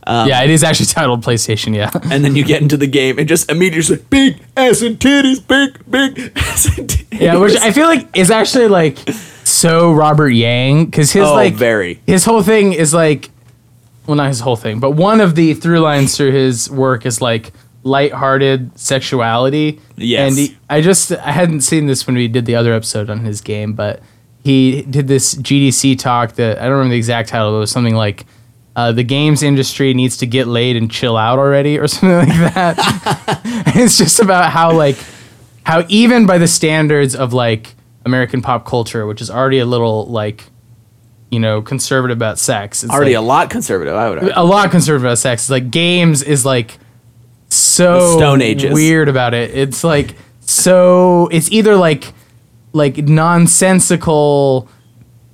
[0.07, 1.75] Um, yeah, it is actually titled PlayStation.
[1.75, 1.89] Yeah.
[2.11, 5.45] and then you get into the game and just immediately like, big ass and titties,
[5.47, 7.19] big big ass and titties.
[7.19, 8.97] Yeah, which I feel like is actually like
[9.43, 12.01] so Robert Yang because his Oh, like very.
[12.05, 13.29] his whole thing is like
[14.05, 17.21] well not his whole thing but one of the through lines through his work is
[17.21, 17.51] like
[17.83, 19.79] lighthearted sexuality.
[19.95, 20.29] Yes.
[20.31, 23.23] and he, I just I hadn't seen this when we did the other episode on
[23.23, 24.01] his game, but
[24.43, 27.51] he did this GDC talk that I don't remember the exact title.
[27.51, 28.25] But it was something like.
[28.75, 32.53] Uh, the games industry needs to get laid and chill out already, or something like
[32.53, 33.41] that.
[33.77, 34.97] It's just about how like
[35.63, 40.05] how even by the standards of like American pop culture, which is already a little
[40.05, 40.45] like,
[41.29, 42.83] you know, conservative about sex.
[42.83, 44.33] It's Already like, a lot conservative, I would argue.
[44.35, 45.43] a lot conservative about sex.
[45.43, 46.77] It's like games is like
[47.49, 48.73] so The Stone Ages.
[48.73, 49.51] weird about it.
[49.55, 52.13] It's like so it's either like
[52.73, 54.69] like nonsensical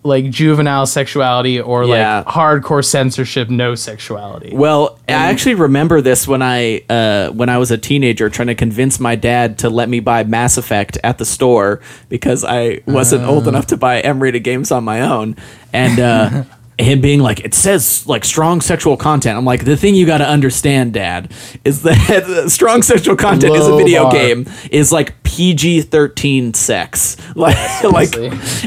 [0.03, 2.23] like juvenile sexuality or Yeah.
[2.25, 4.51] like hardcore censorship no sexuality.
[4.53, 8.55] Well, I actually remember this when I uh, when I was a teenager trying to
[8.55, 13.25] convince my dad to let me buy Mass Effect at the store because I wasn't
[13.25, 15.35] old enough to buy M-rated games on my own,
[15.71, 16.43] and uh,
[16.83, 20.19] him being like, "It says like strong sexual content." I'm like, "The thing you got
[20.19, 21.31] to understand, Dad,
[21.63, 24.11] is that strong sexual content is a video bar.
[24.13, 28.15] game is like PG-13 sex, like like,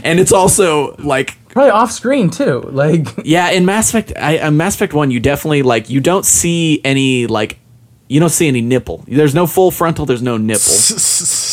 [0.04, 2.62] and it's also like Probably off screen too.
[2.74, 6.24] Like yeah, in Mass Effect, I, uh, Mass Effect One, you definitely like you don't
[6.24, 7.60] see any like
[8.08, 9.04] you don't see any nipple.
[9.06, 10.04] There's no full frontal.
[10.04, 10.72] There's no nipple,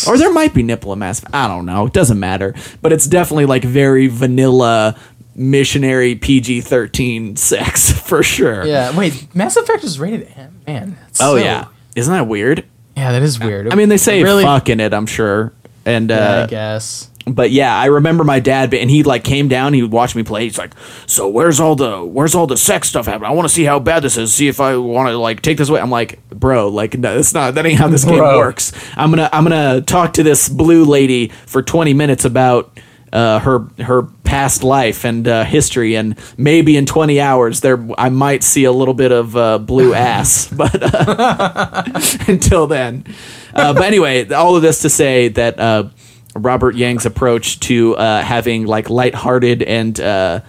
[0.08, 1.20] or there might be nipple in Mass.
[1.20, 1.36] Effect.
[1.36, 1.86] I don't know.
[1.86, 2.56] It doesn't matter.
[2.82, 4.98] But it's definitely like very vanilla
[5.36, 8.66] missionary PG-13 sex for sure.
[8.66, 10.62] Yeah, wait, Mass Effect is rated M.
[10.68, 10.98] Man.
[11.02, 12.66] that's Oh so- yeah, isn't that weird?
[12.98, 13.72] Yeah, that is weird.
[13.72, 14.44] I mean, they say really.
[14.44, 14.94] fuck in it.
[14.94, 15.54] I'm sure.
[15.86, 17.10] And Yeah, uh, I guess.
[17.26, 19.74] but yeah, I remember my dad, and he like came down.
[19.74, 20.44] He would watch me play.
[20.44, 20.74] He's like,
[21.08, 23.30] "So where's all the where's all the sex stuff happening?
[23.32, 24.34] I want to see how bad this is.
[24.34, 27.34] See if I want to like take this away." I'm like, "Bro, like no, that's
[27.34, 28.38] not that ain't how this game Bro.
[28.38, 28.74] works.
[28.96, 32.78] I'm gonna I'm gonna talk to this blue lady for 20 minutes about
[33.14, 38.10] uh, her her past life and uh, history, and maybe in 20 hours there I
[38.10, 41.84] might see a little bit of uh, blue ass, but uh,
[42.28, 43.06] until then.
[43.54, 45.90] Uh, but anyway, all of this to say that uh,
[46.36, 50.40] Robert Yang's approach to uh, having like lighthearted and uh,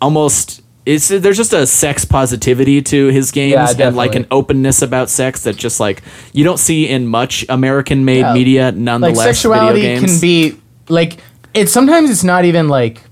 [0.00, 4.82] almost it's there's just a sex positivity to his games Yeah, and like an openness
[4.82, 6.02] about sex that just like
[6.32, 8.34] you don't see in much American made Yeah.
[8.34, 10.12] media like nonetheless sexuality video games.
[10.12, 10.56] can be
[10.88, 11.18] like
[11.56, 13.02] it's sometimes it's not even like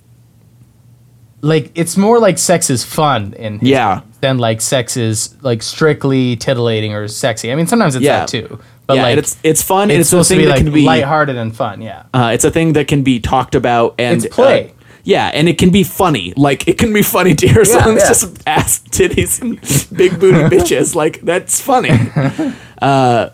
[1.40, 4.00] like it's more like sex is fun in his Yeah.
[4.20, 7.52] than like sex is like strictly titillating or sexy.
[7.52, 8.20] I mean sometimes it's Yeah.
[8.20, 8.58] that too.
[8.86, 10.50] But yeah, like and it's it's fun and it's it's, a supposed to be that
[10.50, 12.04] like can be lighthearted and fun, yeah.
[12.12, 14.70] uh, it's a thing that can be talked about and It's play.
[14.70, 14.72] uh,
[15.04, 16.32] yeah, and it can be funny.
[16.36, 18.08] Like it can be funny to hear someone's yeah.
[18.08, 19.58] just ass titties and
[19.96, 20.94] big booty bitches.
[20.94, 21.90] Like that's funny.
[22.82, 23.30] Uh,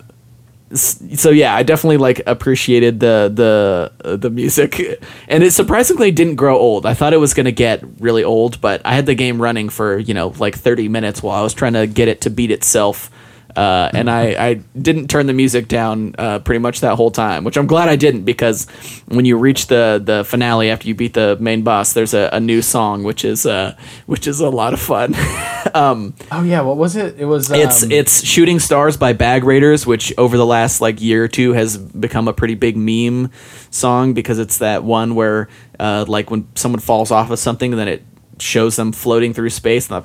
[0.73, 6.37] so yeah, I definitely like appreciated the the uh, the music, and it surprisingly didn't
[6.37, 6.87] grow old.
[6.87, 9.99] I thought it was gonna get really old, but I had the game running for
[9.99, 13.11] you know like thirty minutes while I was trying to get it to beat itself.
[13.57, 17.45] Uh, and I, I didn't turn the music down uh, pretty much that whole time,
[17.45, 18.67] which I'm glad I didn't because
[19.09, 22.41] when you reach the, the finale after you beat the main boss, there's a, a
[22.41, 25.15] new song which is uh, which is a lot of fun.
[25.75, 27.19] um, Oh yeah, what was it?
[27.19, 31.01] It was um, it's it's Shooting Stars by Bag Raiders, which over the last like
[31.01, 33.31] year or two has become a pretty big meme
[33.71, 37.89] song because it's that one where uh, like when someone falls off of something, then
[37.89, 38.05] it
[38.41, 39.91] shows them floating through space.
[39.91, 40.05] And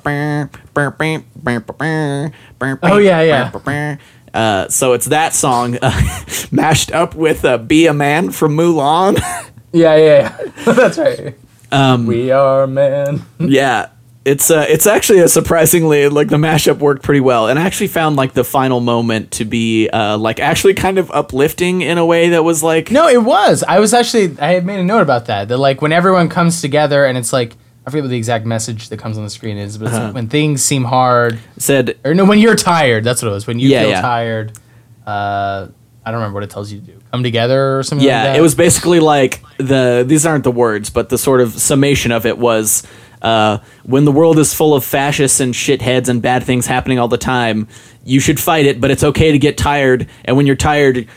[2.82, 3.96] Oh, yeah, yeah.
[4.34, 5.92] Uh, so it's that song uh,
[6.50, 9.18] mashed up with uh, "Be a Man" from Mulan.
[9.72, 10.72] Yeah, yeah, yeah.
[10.72, 11.36] That's right.
[11.70, 13.26] Um, we are man.
[13.38, 13.88] yeah
[14.24, 17.88] it's uh, it's actually a surprisingly like the mashup worked pretty well and i actually
[17.88, 22.06] found like the final moment to be uh, like actually kind of uplifting in a
[22.06, 23.62] way that was like No, it was.
[23.68, 25.48] I was actually I had made a note about that.
[25.48, 27.54] That like when everyone comes together and it's like
[27.86, 30.06] I forget what the exact message that comes on the screen is, but it's Uh-huh.
[30.06, 33.04] like when things seem hard said or no, when you're tired.
[33.04, 33.46] That's what it was.
[33.46, 34.00] When you Yeah, feel yeah.
[34.02, 34.52] tired.
[35.06, 35.68] Uh,
[36.04, 36.92] I don't remember what it tells you to do.
[37.12, 38.04] Come together or something.
[38.04, 38.36] like yeah that.
[38.36, 42.26] it was basically like the these aren't the words but the sort of summation of
[42.26, 42.82] it was
[43.22, 47.08] uh, when the world is full of fascists and shitheads and bad things happening all
[47.08, 47.66] the time
[48.04, 51.08] you should fight it but it's okay to get tired and when you're tired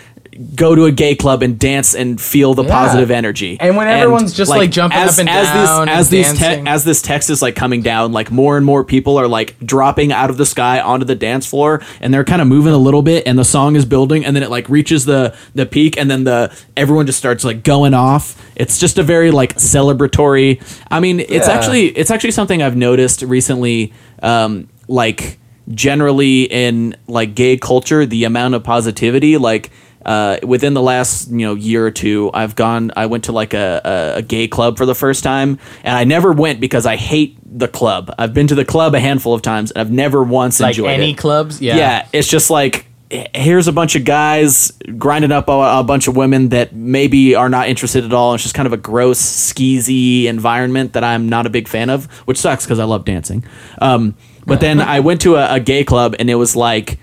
[0.55, 2.69] go to a gay club and dance and feel the Yeah.
[2.69, 6.09] positive energy And when everyone's just, like, jumping up and as down this, and as
[6.09, 9.27] these te- as this text is like coming down like more and more people are
[9.27, 12.71] like dropping out of the sky onto the dance floor and they're kind of moving
[12.71, 15.65] a little bit and the song is building and then it like reaches the the
[15.65, 19.55] peak and then the everyone just starts like going off it's just a very like
[19.55, 21.53] celebratory i mean it's Yeah.
[21.53, 23.91] actually it's actually something i've noticed recently
[24.23, 25.37] um like
[25.73, 29.69] generally in like gay culture the amount of positivity like
[30.05, 32.91] uh, within the last you know year or two, I've gone.
[32.95, 36.03] I went to like a, a, a gay club for the first time, and I
[36.03, 38.13] never went because I hate the club.
[38.17, 40.91] I've been to the club a handful of times, and I've never once like enjoyed
[40.91, 41.17] any it.
[41.17, 41.61] clubs.
[41.61, 41.77] Yeah.
[41.77, 42.85] Yeah, it's just like
[43.33, 47.49] here's a bunch of guys grinding up a, a bunch of women that maybe are
[47.49, 48.35] not interested at all.
[48.35, 52.05] It's just kind of a gross, skeezy environment that I'm not a big fan of,
[52.27, 53.43] which sucks because I love dancing.
[53.81, 56.99] Um, but then I went to a, a gay club and it was like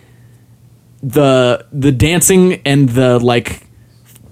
[1.02, 3.62] the the dancing and the like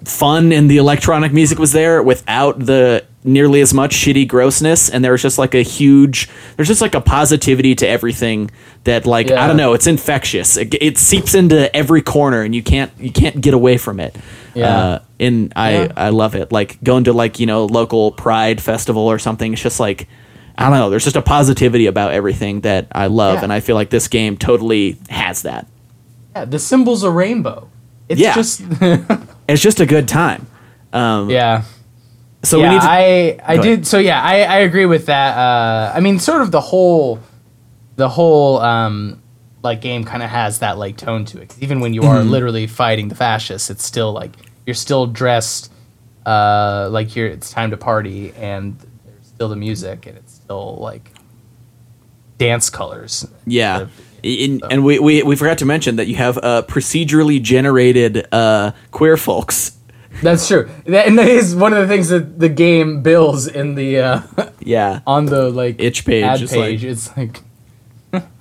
[0.05, 4.91] fun and the electronic music was there without the nearly as much shitty grossness.
[4.91, 8.51] And there was just like a huge there's just like a positivity to everything
[8.85, 10.57] that like i don't know it's infectious.
[10.59, 14.15] It, it seeps into every corner and you can't you can't get away from it.
[14.55, 14.77] Yeah.
[14.79, 15.93] uh, and i Yeah.
[15.97, 16.53] i love it.
[16.53, 20.07] Like going to like you know local pride festival or something it's just like
[20.59, 23.37] i don't know there's just a positivity about everything that i love.
[23.39, 23.45] Yeah.
[23.45, 25.67] and i feel like this game totally has that
[26.35, 27.69] Yeah, the symbol's a rainbow.
[28.09, 28.35] It's Yeah.
[28.35, 28.63] just
[29.49, 30.47] it's just a good time
[30.93, 31.65] um yeah.
[32.45, 33.87] so yeah, we need to I I did ahead.
[33.87, 35.37] so yeah, I, I agree with that.
[35.37, 37.19] Uh, I mean, sort of the whole
[37.97, 39.21] the whole um,
[39.63, 41.49] like game kind of has that like tone to it.
[41.49, 42.11] 'Cause even when you Mm-hmm.
[42.19, 44.33] are literally fighting the fascists, it's still like
[44.67, 45.73] you're still dressed
[46.27, 50.77] uh, like you're it's time to party, and there's still the music, and it's still
[50.77, 51.11] like
[52.39, 53.27] dance colors.
[53.47, 53.87] Yeah.
[54.25, 58.73] In, and we, we, we forgot to mention that you have uh, procedurally generated uh,
[58.91, 59.77] queer folks.
[60.23, 63.75] That's true, that, and that is one of the things that the game bills in
[63.75, 64.23] the uh,
[64.61, 65.01] Yeah.
[65.07, 67.41] on the like Itch page, ad it's like- it's like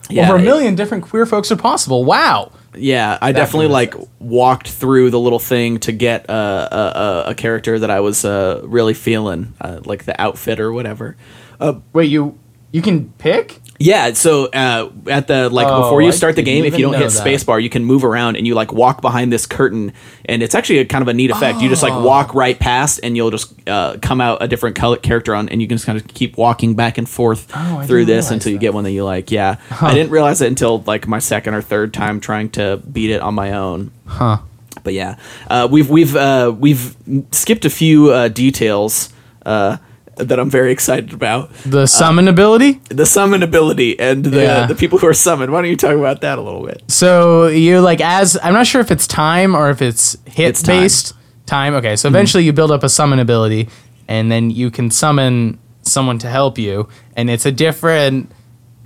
[0.09, 2.05] Yeah, over a it- million different queer folks are possible.
[2.05, 2.51] Wow.
[2.75, 4.07] Yeah, I definitely like sense.
[4.19, 8.23] walked through the little thing to get uh, a, a, a character that I was
[8.25, 11.15] uh, really feeling, uh, like the outfit or whatever.
[11.59, 12.39] Uh, Wait, you
[12.73, 13.59] You can pick.
[13.79, 16.93] Yeah, so uh, at the like Oh, before you start the game, if you don't
[16.93, 19.93] hit spacebar, you can move around and you like walk behind this curtain,
[20.25, 21.59] and it's actually a kind of a neat effect.
[21.59, 22.03] You just like Oh.
[22.03, 25.61] walk right past, and you'll just uh, come out a different color character on, and
[25.61, 28.57] you can just kind of keep walking back and forth Oh, through this until you
[28.57, 28.61] that.
[28.61, 29.31] get one that you like.
[29.31, 33.09] Yeah, I didn't realize it until like my second or third time trying to beat
[33.11, 33.91] it on my own.
[34.05, 34.37] Huh.
[34.83, 35.17] But yeah,
[35.49, 36.95] uh, we've we've uh, we've
[37.31, 39.09] skipped a few uh, details.
[39.45, 39.77] Uh,
[40.17, 42.81] that I'm very excited about The summon ability.
[42.91, 44.65] Uh, the summon ability and the, Yeah.
[44.65, 45.51] the people who are summoned.
[45.51, 46.83] Why don't you talk about that a little bit?
[46.87, 50.61] So you like as I'm not sure if it's time or if it's hit It's
[50.61, 50.81] time.
[50.81, 51.13] based
[51.45, 51.73] time.
[51.75, 52.15] Okay, so mm-hmm.
[52.15, 53.69] eventually you build up a summon ability,
[54.07, 58.31] and then you can summon someone to help you, and it's a different.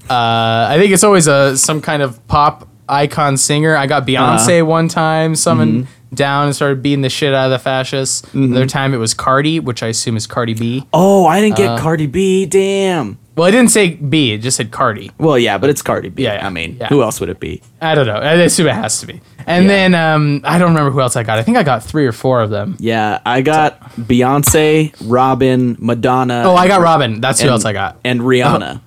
[0.09, 3.75] Uh, I think it's always a some kind of pop icon singer.
[3.75, 4.37] I got uh-huh.
[4.37, 5.96] Beyonce one time summoned mm-hmm.
[6.13, 8.21] Down and started beating the shit out of the fascists.
[8.33, 10.85] Another time it was Cardi, which I assume is Cardi B.
[10.93, 12.45] Oh, I didn't get Cardi B.
[12.45, 13.19] Damn.
[13.35, 15.11] Well, it didn't say B; it just said Cardi.
[15.19, 16.23] Well, yeah, but it's Cardi B.
[16.23, 16.87] Yeah, yeah, I mean, yeah.
[16.87, 17.61] who else would it be?
[17.79, 18.15] I don't know.
[18.15, 19.21] I assume it has to be.
[19.45, 19.69] And Yeah.
[19.69, 21.37] then um, I don't remember who else I got.
[21.37, 22.77] I think I got three or four of them.
[22.79, 26.43] Yeah, I got Beyonce, Robin, Madonna.
[26.47, 27.21] Oh, I got Robin.
[27.21, 27.99] That's who else I got.
[28.03, 28.81] And Rihanna.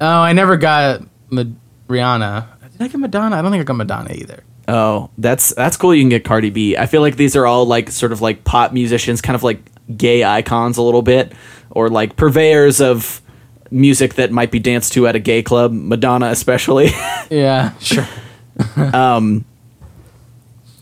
[0.00, 1.42] Oh, I never got Ma-
[1.88, 2.46] Rihanna.
[2.72, 3.36] Did I get Madonna?
[3.36, 4.44] I don't think I got Madonna either.
[4.66, 5.94] Oh, that's that's cool.
[5.94, 6.76] You can get Cardi B.
[6.76, 9.60] I feel like these are all like sort of like pop musicians, kind of like
[9.96, 11.32] gay icons a little bit,
[11.70, 13.20] or like purveyors of
[13.70, 15.72] music that might be danced to at a gay club.
[15.72, 16.90] Madonna, especially.
[17.30, 18.06] Yeah, sure.
[18.76, 19.44] Um,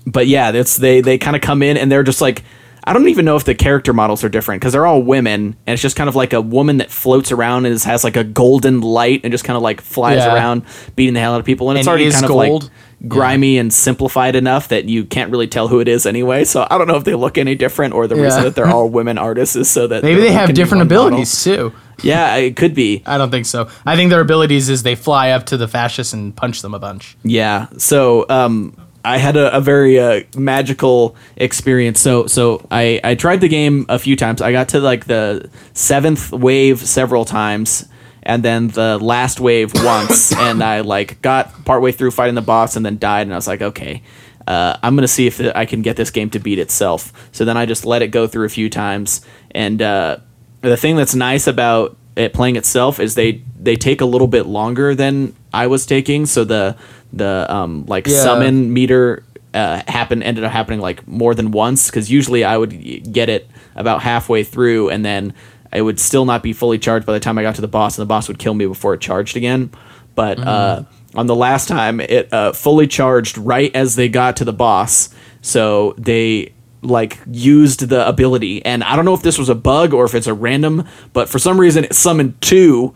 [0.07, 2.43] but yeah, that's they they kind of come in and they're just like
[2.85, 5.73] I don't even know if the character models are different because they're all women and
[5.75, 8.81] it's just kind of like a woman that floats around and has like a golden
[8.81, 10.35] light and just kind of like flies Yeah.
[10.35, 10.63] around
[10.97, 12.63] beating the hell out of people and, it's already is kind of gold.
[12.65, 12.73] like
[13.09, 16.45] grimy and simplified enough that you can't really tell who it is anyway.
[16.45, 18.89] So I don't know if they look any different or the reason that they're all
[19.01, 21.07] women artists is so that Maybe they have different one model.
[21.07, 21.73] abilities too.
[22.03, 23.03] Yeah, it could be.
[23.07, 23.69] I don't think so.
[23.87, 26.79] I think their abilities is they fly up to the fascists and punch them a
[26.81, 27.17] bunch.
[27.23, 27.67] Yeah.
[27.79, 32.01] So um, I had a, a very uh, magical experience.
[32.01, 34.41] So so I, I tried the game a few times.
[34.41, 37.89] I got to like the seventh wave several times,
[38.23, 42.77] and then the last wave once, and I like got partway through fighting the boss
[42.77, 44.03] and then died, and I was like, okay.
[44.45, 47.13] Uh, I'm gonna see if I can get this game to beat itself.
[47.31, 50.19] So then I just let it go through a few times, and uh,
[50.63, 54.47] the thing that's nice about it playing itself is they they take a little bit
[54.47, 56.27] longer than I was taking.
[56.27, 56.77] So the
[57.13, 58.23] the um like Yeah.
[58.23, 59.23] summon meter
[59.55, 63.51] uh, happened ended up happening like more than once because usually I would get it
[63.77, 65.35] about halfway through and then
[65.73, 67.99] it would still not be fully charged by the time I got to the boss
[67.99, 69.71] and the boss would kill me before it charged again.
[70.15, 74.45] But uh, on the last time, it uh, fully charged right as they got to
[74.45, 75.09] the boss.
[75.41, 79.95] So they like used the ability, and I don't know if this was a bug
[79.95, 82.93] or if it's a random, but for some reason it summoned two.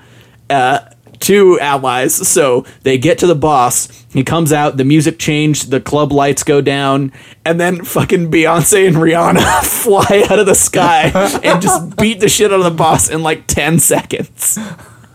[0.50, 0.80] Uh,
[1.20, 5.80] two allies so they get to the boss he comes out the music changed the
[5.80, 7.12] club lights go down
[7.44, 11.10] and then fucking beyonce and rihanna fly out of the sky
[11.44, 14.58] and just beat the shit out of the boss in like 10 seconds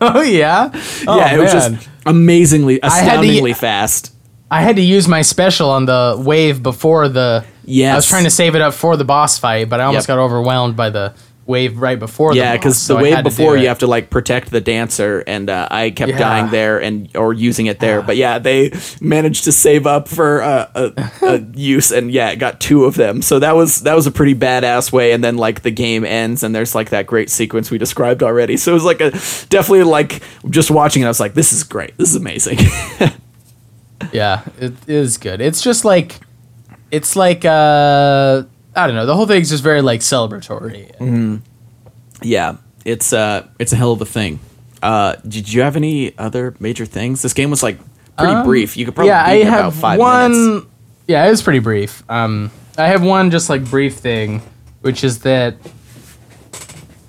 [0.04, 0.72] Oh yeah.
[1.08, 4.12] Oh, yeah, it was just amazingly, had to- astoundingly fast.
[4.50, 7.46] I had to use my special on the wave before the.
[7.66, 7.94] Yes.
[7.94, 10.18] I was trying to save it up for the boss fight, but I almost Yep.
[10.18, 11.14] got overwhelmed by the
[11.52, 12.34] wave right before.
[12.34, 14.50] Yeah, because boss, so the wave had to do before you have to like protect
[14.50, 16.18] the dancer, and uh, I kept Yeah.
[16.18, 18.02] dying there and or using it there.
[18.02, 22.38] But yeah, they managed to save up for uh, a, a use, and yeah, it
[22.38, 23.22] got two of them.
[23.22, 25.12] So that was that was a pretty badass way.
[25.12, 28.58] And then like the game ends, and there's like that great sequence we described already.
[28.58, 29.12] So it was like a
[29.50, 31.06] definitely like just watching it.
[31.06, 31.98] I was like, this is great.
[31.98, 32.58] This is amazing.
[34.12, 35.42] Yeah, it is good.
[35.42, 36.20] It's just like,
[36.90, 38.44] it's like uh,
[38.76, 39.06] I don't know.
[39.06, 40.96] The whole thing's just very like celebratory.
[40.98, 41.38] Mm-hmm.
[42.22, 44.40] yeah, it's uh, it's a hell of a thing.
[44.82, 47.22] Uh, did you have any other major things?
[47.22, 47.78] This game was like
[48.18, 48.78] pretty Um, brief.
[48.78, 50.32] You could probably yeah, I have about five one.
[50.32, 50.68] minutes.
[51.08, 52.04] Yeah, it was pretty brief.
[52.10, 54.42] Um, I have one just like brief thing,
[54.82, 55.56] which is that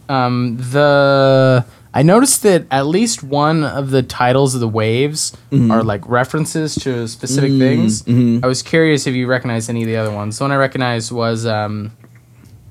[0.09, 1.65] um, the
[1.95, 5.71] I noticed that at least one of the titles of the waves Mm-hmm.
[5.71, 8.03] are like references to specific Mm, things.
[8.05, 8.43] mm-hmm.
[8.45, 10.39] I was curious if you recognize any of the other ones.
[10.39, 11.93] The one I recognized was um,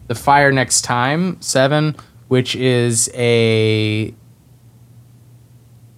[0.07, 1.95] the Fire Next Time Seven,
[2.29, 4.13] which is a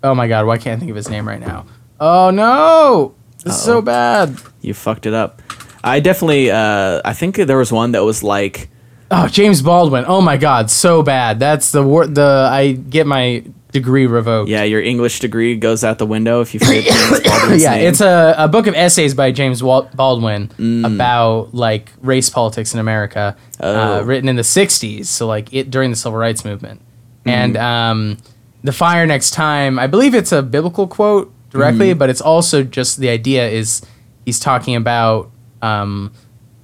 [0.03, 1.65] Oh my god, why can't I think of his name right now?
[1.99, 3.15] Oh no!
[3.43, 4.35] This is so bad.
[4.61, 5.41] You fucked it up.
[5.81, 6.51] I definitely.
[6.51, 8.69] Uh, I think there was one that was like.
[9.15, 10.05] Oh, James Baldwin.
[10.07, 11.37] Oh my god, so bad.
[11.39, 14.49] That's the word the I get my degree revoked.
[14.49, 17.87] Yeah, your English degree goes out the window if you forget James Baldwin's yeah, name.
[17.87, 20.95] it's a, a book of essays by James Wal- Baldwin Mm.
[20.95, 24.03] about like race politics in America, uh, Oh.
[24.03, 25.05] written in the '60s.
[25.05, 26.81] So like it during the civil rights movement,
[27.25, 27.29] Mm-hmm.
[27.29, 28.17] and um,
[28.63, 29.77] the fire next time.
[29.77, 31.99] I believe it's a biblical quote directly, Mm-hmm.
[31.99, 33.81] but it's also just the idea is
[34.25, 35.29] he's talking about
[35.61, 36.11] um,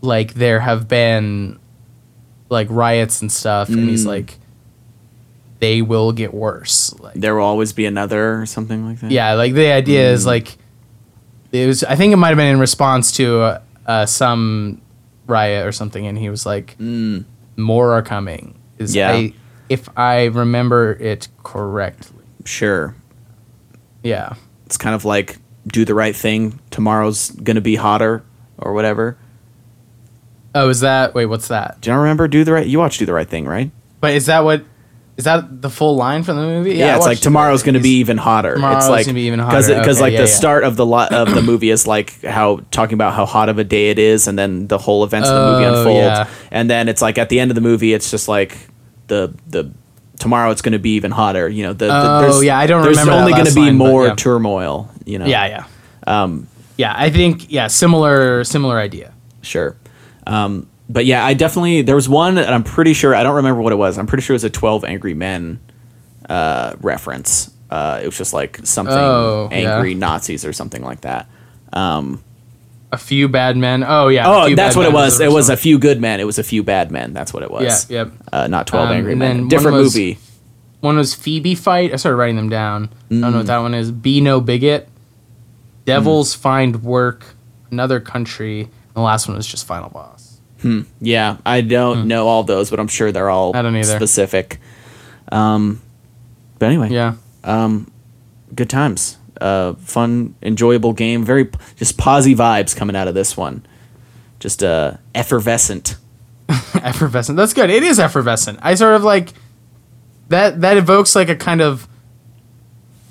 [0.02, 1.60] like there have been
[2.50, 3.90] like riots and stuff, and Mm.
[3.90, 4.38] he's like
[5.60, 6.94] they will get worse.
[7.00, 9.12] Like There will always be another or something like that.
[9.12, 10.14] yeah, like the idea Mm.
[10.14, 10.58] is like
[11.52, 11.84] it was.
[11.84, 14.82] I think it might have been in response to uh, uh, some
[15.28, 18.96] riot or something, and he was like, "More are coming." Is Mm.
[18.96, 19.12] Yeah.
[19.12, 19.34] I,
[19.68, 22.24] if I remember it correctly.
[22.46, 22.96] Sure.
[24.04, 24.34] Yeah.
[24.66, 25.38] It's kind of like
[25.68, 26.60] do the right thing.
[26.72, 28.24] Tomorrow's gonna be hotter
[28.60, 29.18] or whatever.
[30.56, 31.28] Oh, is that wait?
[31.28, 31.80] What's that?
[31.82, 32.66] Do you not remember do the right?
[32.68, 33.72] You watched Do the Right Thing, right?
[34.02, 34.64] But is that what?
[35.18, 36.76] Is that the full line from the movie?
[36.76, 38.56] Yeah, I it's like tomorrow's going to be even hotter.
[38.56, 39.70] Tomorrow's it's like gonna be even hotter Because.
[39.98, 40.34] Okay, like yeah, the yeah.
[40.34, 43.58] start of the lo- of the movie is like how talking about how hot of
[43.58, 46.30] a day it is, and then the whole events of the movie Oh, unfold, yeah.
[46.52, 48.58] and then it's like at the end of the movie, it's just like
[49.08, 49.70] the the
[50.20, 51.50] tomorrow it's going to be even hotter.
[51.50, 53.60] You know, the, the Oh, there's, yeah, I don't there's remember only going to be
[53.62, 54.16] line, more yeah.
[54.16, 54.90] turmoil.
[55.06, 55.46] You know, Yeah,
[56.08, 56.22] yeah.
[56.24, 56.48] Um.
[56.78, 59.14] Yeah, I think yeah, similar similar idea.
[59.42, 59.76] Sure.
[60.30, 63.62] Um, but yeah, I definitely there was one and I'm pretty sure I don't remember
[63.62, 63.98] what it was.
[63.98, 65.60] I'm pretty sure it was a 12 Angry Men
[66.30, 67.52] uh, reference.
[67.70, 69.98] Uh, it was just like something Oh, angry yeah.
[70.00, 71.28] Nazis or something like that.
[72.92, 73.84] A few bad men.
[73.88, 74.28] Oh yeah.
[74.28, 75.20] Oh, that's what it was.
[75.20, 76.20] It was a few good men.
[76.20, 77.14] It was a few bad men.
[77.14, 77.88] That's what it was.
[77.90, 78.12] Yeah, yep.
[78.32, 79.48] Uh, not 12 Um, Angry Men.
[79.48, 80.18] Different was- movie.
[80.82, 81.92] One was Phoebe fight.
[81.94, 82.86] I started writing them down.
[82.86, 83.36] I don't know Mm.
[83.36, 83.92] what that one is.
[83.92, 84.88] Be no bigot.
[85.86, 87.36] Devils find work.
[87.70, 88.70] Another country.
[89.00, 90.40] The last one was just final boss.
[91.00, 93.58] Yeah, I don't know all those, but I'm sure they're all Hmm.
[93.60, 93.96] I don't either.
[93.96, 94.60] specific.
[95.32, 95.82] Um,
[96.60, 97.14] but anyway, Yeah.
[98.56, 99.18] good times.
[99.40, 101.24] Uh, fun, enjoyable game.
[101.24, 103.66] Very just posy vibes coming out of this one.
[104.40, 105.96] Just uh, effervescent.
[106.84, 107.38] effervescent.
[107.38, 107.70] That's good.
[107.70, 108.60] It is effervescent.
[108.62, 109.34] I sort of like
[110.28, 110.60] that.
[110.60, 111.88] That evokes like a kind of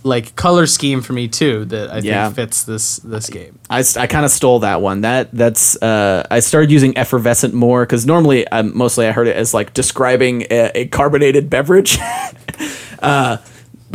[0.05, 2.25] like color scheme for me too that I Yeah.
[2.27, 3.59] think fits this this game.
[3.69, 5.01] I, I kind of stole that one.
[5.03, 9.37] That that's uh, I started using effervescent more because normally um, mostly I heard it
[9.37, 11.99] as like describing a, a carbonated beverage.
[13.03, 13.39] uh,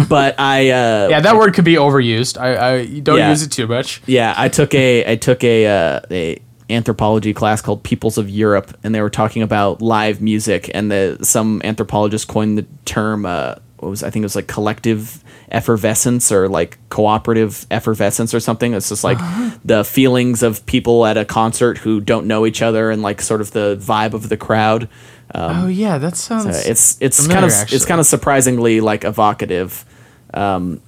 [0.08, 2.38] but I uh, Yeah, that word could be overused.
[2.39, 3.30] I, I don't Yeah.
[3.30, 4.01] use it too much.
[4.06, 6.39] Yeah, I took a I took a uh, a
[6.70, 11.18] anthropology class called Peoples of Europe, and they were talking about live music, and the
[11.22, 13.26] some anthropologist coined the term.
[13.26, 15.22] Uh, what was I think it was like collective
[15.54, 18.74] effervescence or like cooperative effervescence or something.
[18.74, 19.20] It's just like
[19.64, 23.39] the feelings of people at a concert who don't know each other and like sort
[23.39, 24.89] of the vibe of the crowd.
[25.34, 26.45] oh yeah, that sounds.
[26.47, 29.86] Uh, it's it's familiar, kind of it's kind of surprisingly like evocative,
[30.34, 30.82] um,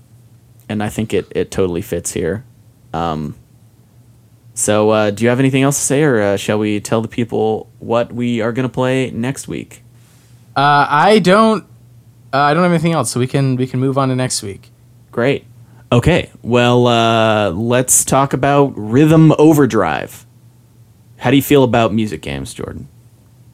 [0.68, 2.43] and I think it it totally fits here.
[2.93, 3.36] Um,
[4.53, 7.07] so, uh, do you have anything else to say, or uh, shall we tell the
[7.09, 9.84] people what we are going to play next week?
[10.55, 11.66] Uh, I don't.
[12.36, 14.43] Uh, I don't have anything else, so we can we can move on to next
[14.43, 14.69] week.
[15.09, 15.45] Great.
[15.89, 16.29] Okay.
[16.41, 20.25] Well, uh, let's talk about Rhythm Overdrive.
[21.15, 22.89] How do you feel about music games, Jordan?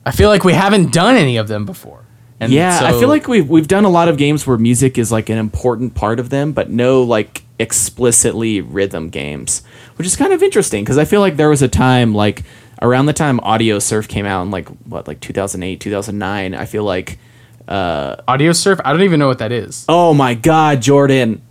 [0.03, 2.05] I feel like we haven't done any of them before.
[2.39, 5.11] And yeah, I feel like we've we've done a lot of games where music is
[5.11, 9.61] like an important part of them, but no like explicitly rhythm games,
[9.97, 12.41] which is kind of interesting because I feel like there was a time like
[12.81, 16.55] around the time Audio Surf came out in like what like 2008, 2009.
[16.55, 17.19] I feel like
[17.67, 18.79] audio surf.
[18.83, 19.85] I don't even know what that is.
[19.87, 21.41] oh my god, Jordan,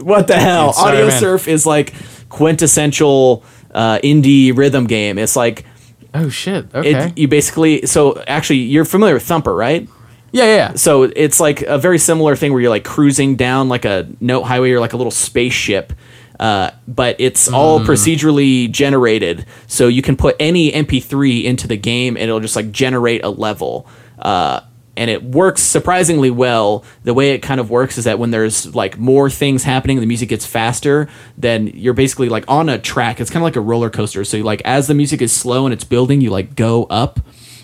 [0.00, 0.72] what the hell?
[0.72, 1.20] Sorry, Audio man.
[1.20, 1.92] Surf is like
[2.28, 5.18] quintessential uh, indie rhythm game.
[5.18, 5.64] It's like
[6.12, 6.74] Oh shit.
[6.74, 7.08] Okay.
[7.08, 9.88] it, you basically so actually you're familiar with Thumper, right?
[10.32, 10.74] yeah, yeah, yeah.
[10.74, 14.42] so it's like a very similar thing where you're like cruising down like a note
[14.42, 15.92] highway or like a little spaceship
[16.38, 22.16] uh, but it's all procedurally generated so you can put any mp3 into the game
[22.16, 23.88] and it'll just like generate a level
[24.20, 24.60] uh,
[24.96, 26.84] and it works surprisingly well.
[27.04, 30.06] The way it kind of works is that when there's like more things happening the
[30.06, 33.20] music gets faster then you're basically like on a track.
[33.20, 34.24] It's kind of like a roller coaster.
[34.24, 37.20] So like as the music is slow and it's building you like go up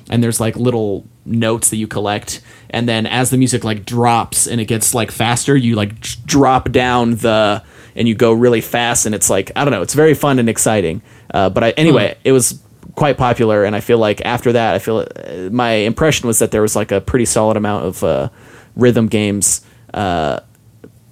[0.08, 2.40] and there's like little notes that you collect.
[2.70, 6.10] And then as the music like drops and it gets like faster you like d-
[6.24, 7.62] drop down the
[7.94, 10.48] and you go really fast and it's like i don't know it's very fun and
[10.48, 11.02] exciting.
[11.32, 12.60] Uh, but I, anyway it was
[12.97, 16.51] quite popular and i feel like after that i feel uh, my impression was that
[16.51, 18.28] there was like a pretty solid amount of uh,
[18.74, 19.61] rhythm games
[19.94, 20.40] uh,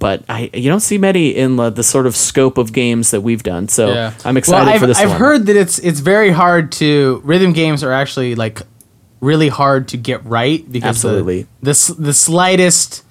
[0.00, 3.22] but I, you don't see many in the, the sort of scope of games that
[3.22, 3.68] we've done.
[3.68, 5.18] So I'm excited well, for this I've one.
[5.18, 8.60] heard that it's it's very hard to rhythm games are actually like
[9.20, 11.46] really hard to get right because the- Absolutely.
[11.62, 13.02] the s- the slightest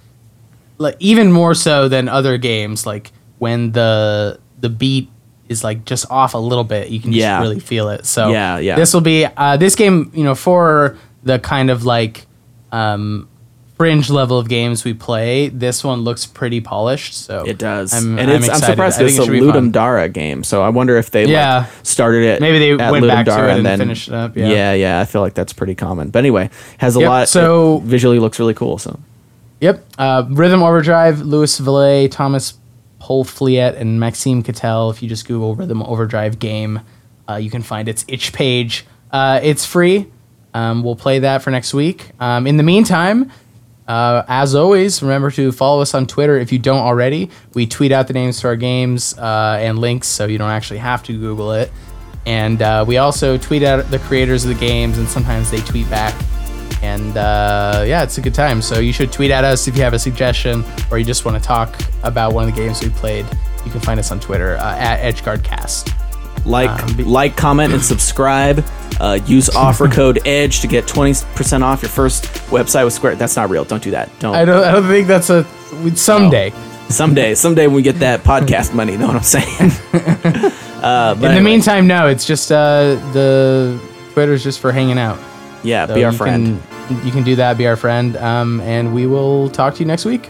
[0.77, 5.09] like even more so than other games like when the the beat
[5.53, 7.37] is like just off a little bit you can Yeah.
[7.37, 8.75] just really feel it so Yeah, yeah.
[8.75, 12.25] this will be uh, this game you know for the kind of like
[12.71, 13.27] um
[13.77, 17.13] fringe level of games we play, this one looks pretty polished.
[17.15, 19.49] So It does, I'm, and I'm it's, I'm, surprised it's a it should be fun.
[19.49, 20.43] Ludum Dare game.
[20.43, 21.57] So I wonder if they Yeah.
[21.61, 22.39] like started it.
[22.39, 24.47] Maybe they went Ludum back to it and then finished it up, yeah.
[24.47, 24.99] yeah, yeah.
[25.01, 26.11] I feel like that's pretty common.
[26.11, 27.27] But anyway, has a Yep, lot.
[27.29, 28.77] so- visually looks really cool.
[28.77, 28.99] So
[29.59, 29.83] Yep.
[29.97, 32.53] Uh, Rhythm Overdrive, Louis Villet, Thomas
[33.03, 34.89] Polfliet, and Maxime Cattell.
[34.89, 36.79] If you just Google Rhythm Overdrive game,
[37.29, 38.85] uh, you can find its itch page.
[39.11, 40.07] Uh, it's free.
[40.53, 42.11] Um, we'll play that for next week.
[42.19, 43.29] Um, in the meantime,
[43.89, 47.29] uh, as always, remember to follow us on Twitter if you don't already.
[47.53, 50.79] We tweet out the names to our games uh, and links, so you don't actually
[50.79, 51.71] have to Google it.
[52.25, 55.89] And uh, we also tweet out the creators of the games, and sometimes they tweet
[55.89, 56.15] back.
[56.83, 58.61] And uh, yeah, it's a good time.
[58.61, 61.41] So you should tweet at us if you have a suggestion or you just want
[61.41, 63.25] to talk about one of the games we played.
[63.65, 66.45] You can find us on Twitter uh, at EdgeGuardCast.
[66.45, 68.65] like, Um, be- like, comment, and subscribe.
[68.99, 73.15] Uh, use offer code Edge to get twenty percent off your first website with Square.
[73.15, 73.63] That's not real.
[73.63, 74.09] Don't do that.
[74.19, 74.35] Don't.
[74.35, 74.63] I don't.
[74.63, 75.45] I don't think that's a
[75.95, 76.51] someday.
[76.89, 79.71] Someday, someday when we get that podcast money, know what I'm saying?
[80.83, 83.79] uh, but In the meantime, no, it's just uh, the
[84.11, 85.17] Twitter's just for hanging out.
[85.63, 86.61] yeah, So be our friend.
[86.61, 87.57] Can, you can do that.
[87.57, 90.29] Be our friend, um, and we will talk to you next week.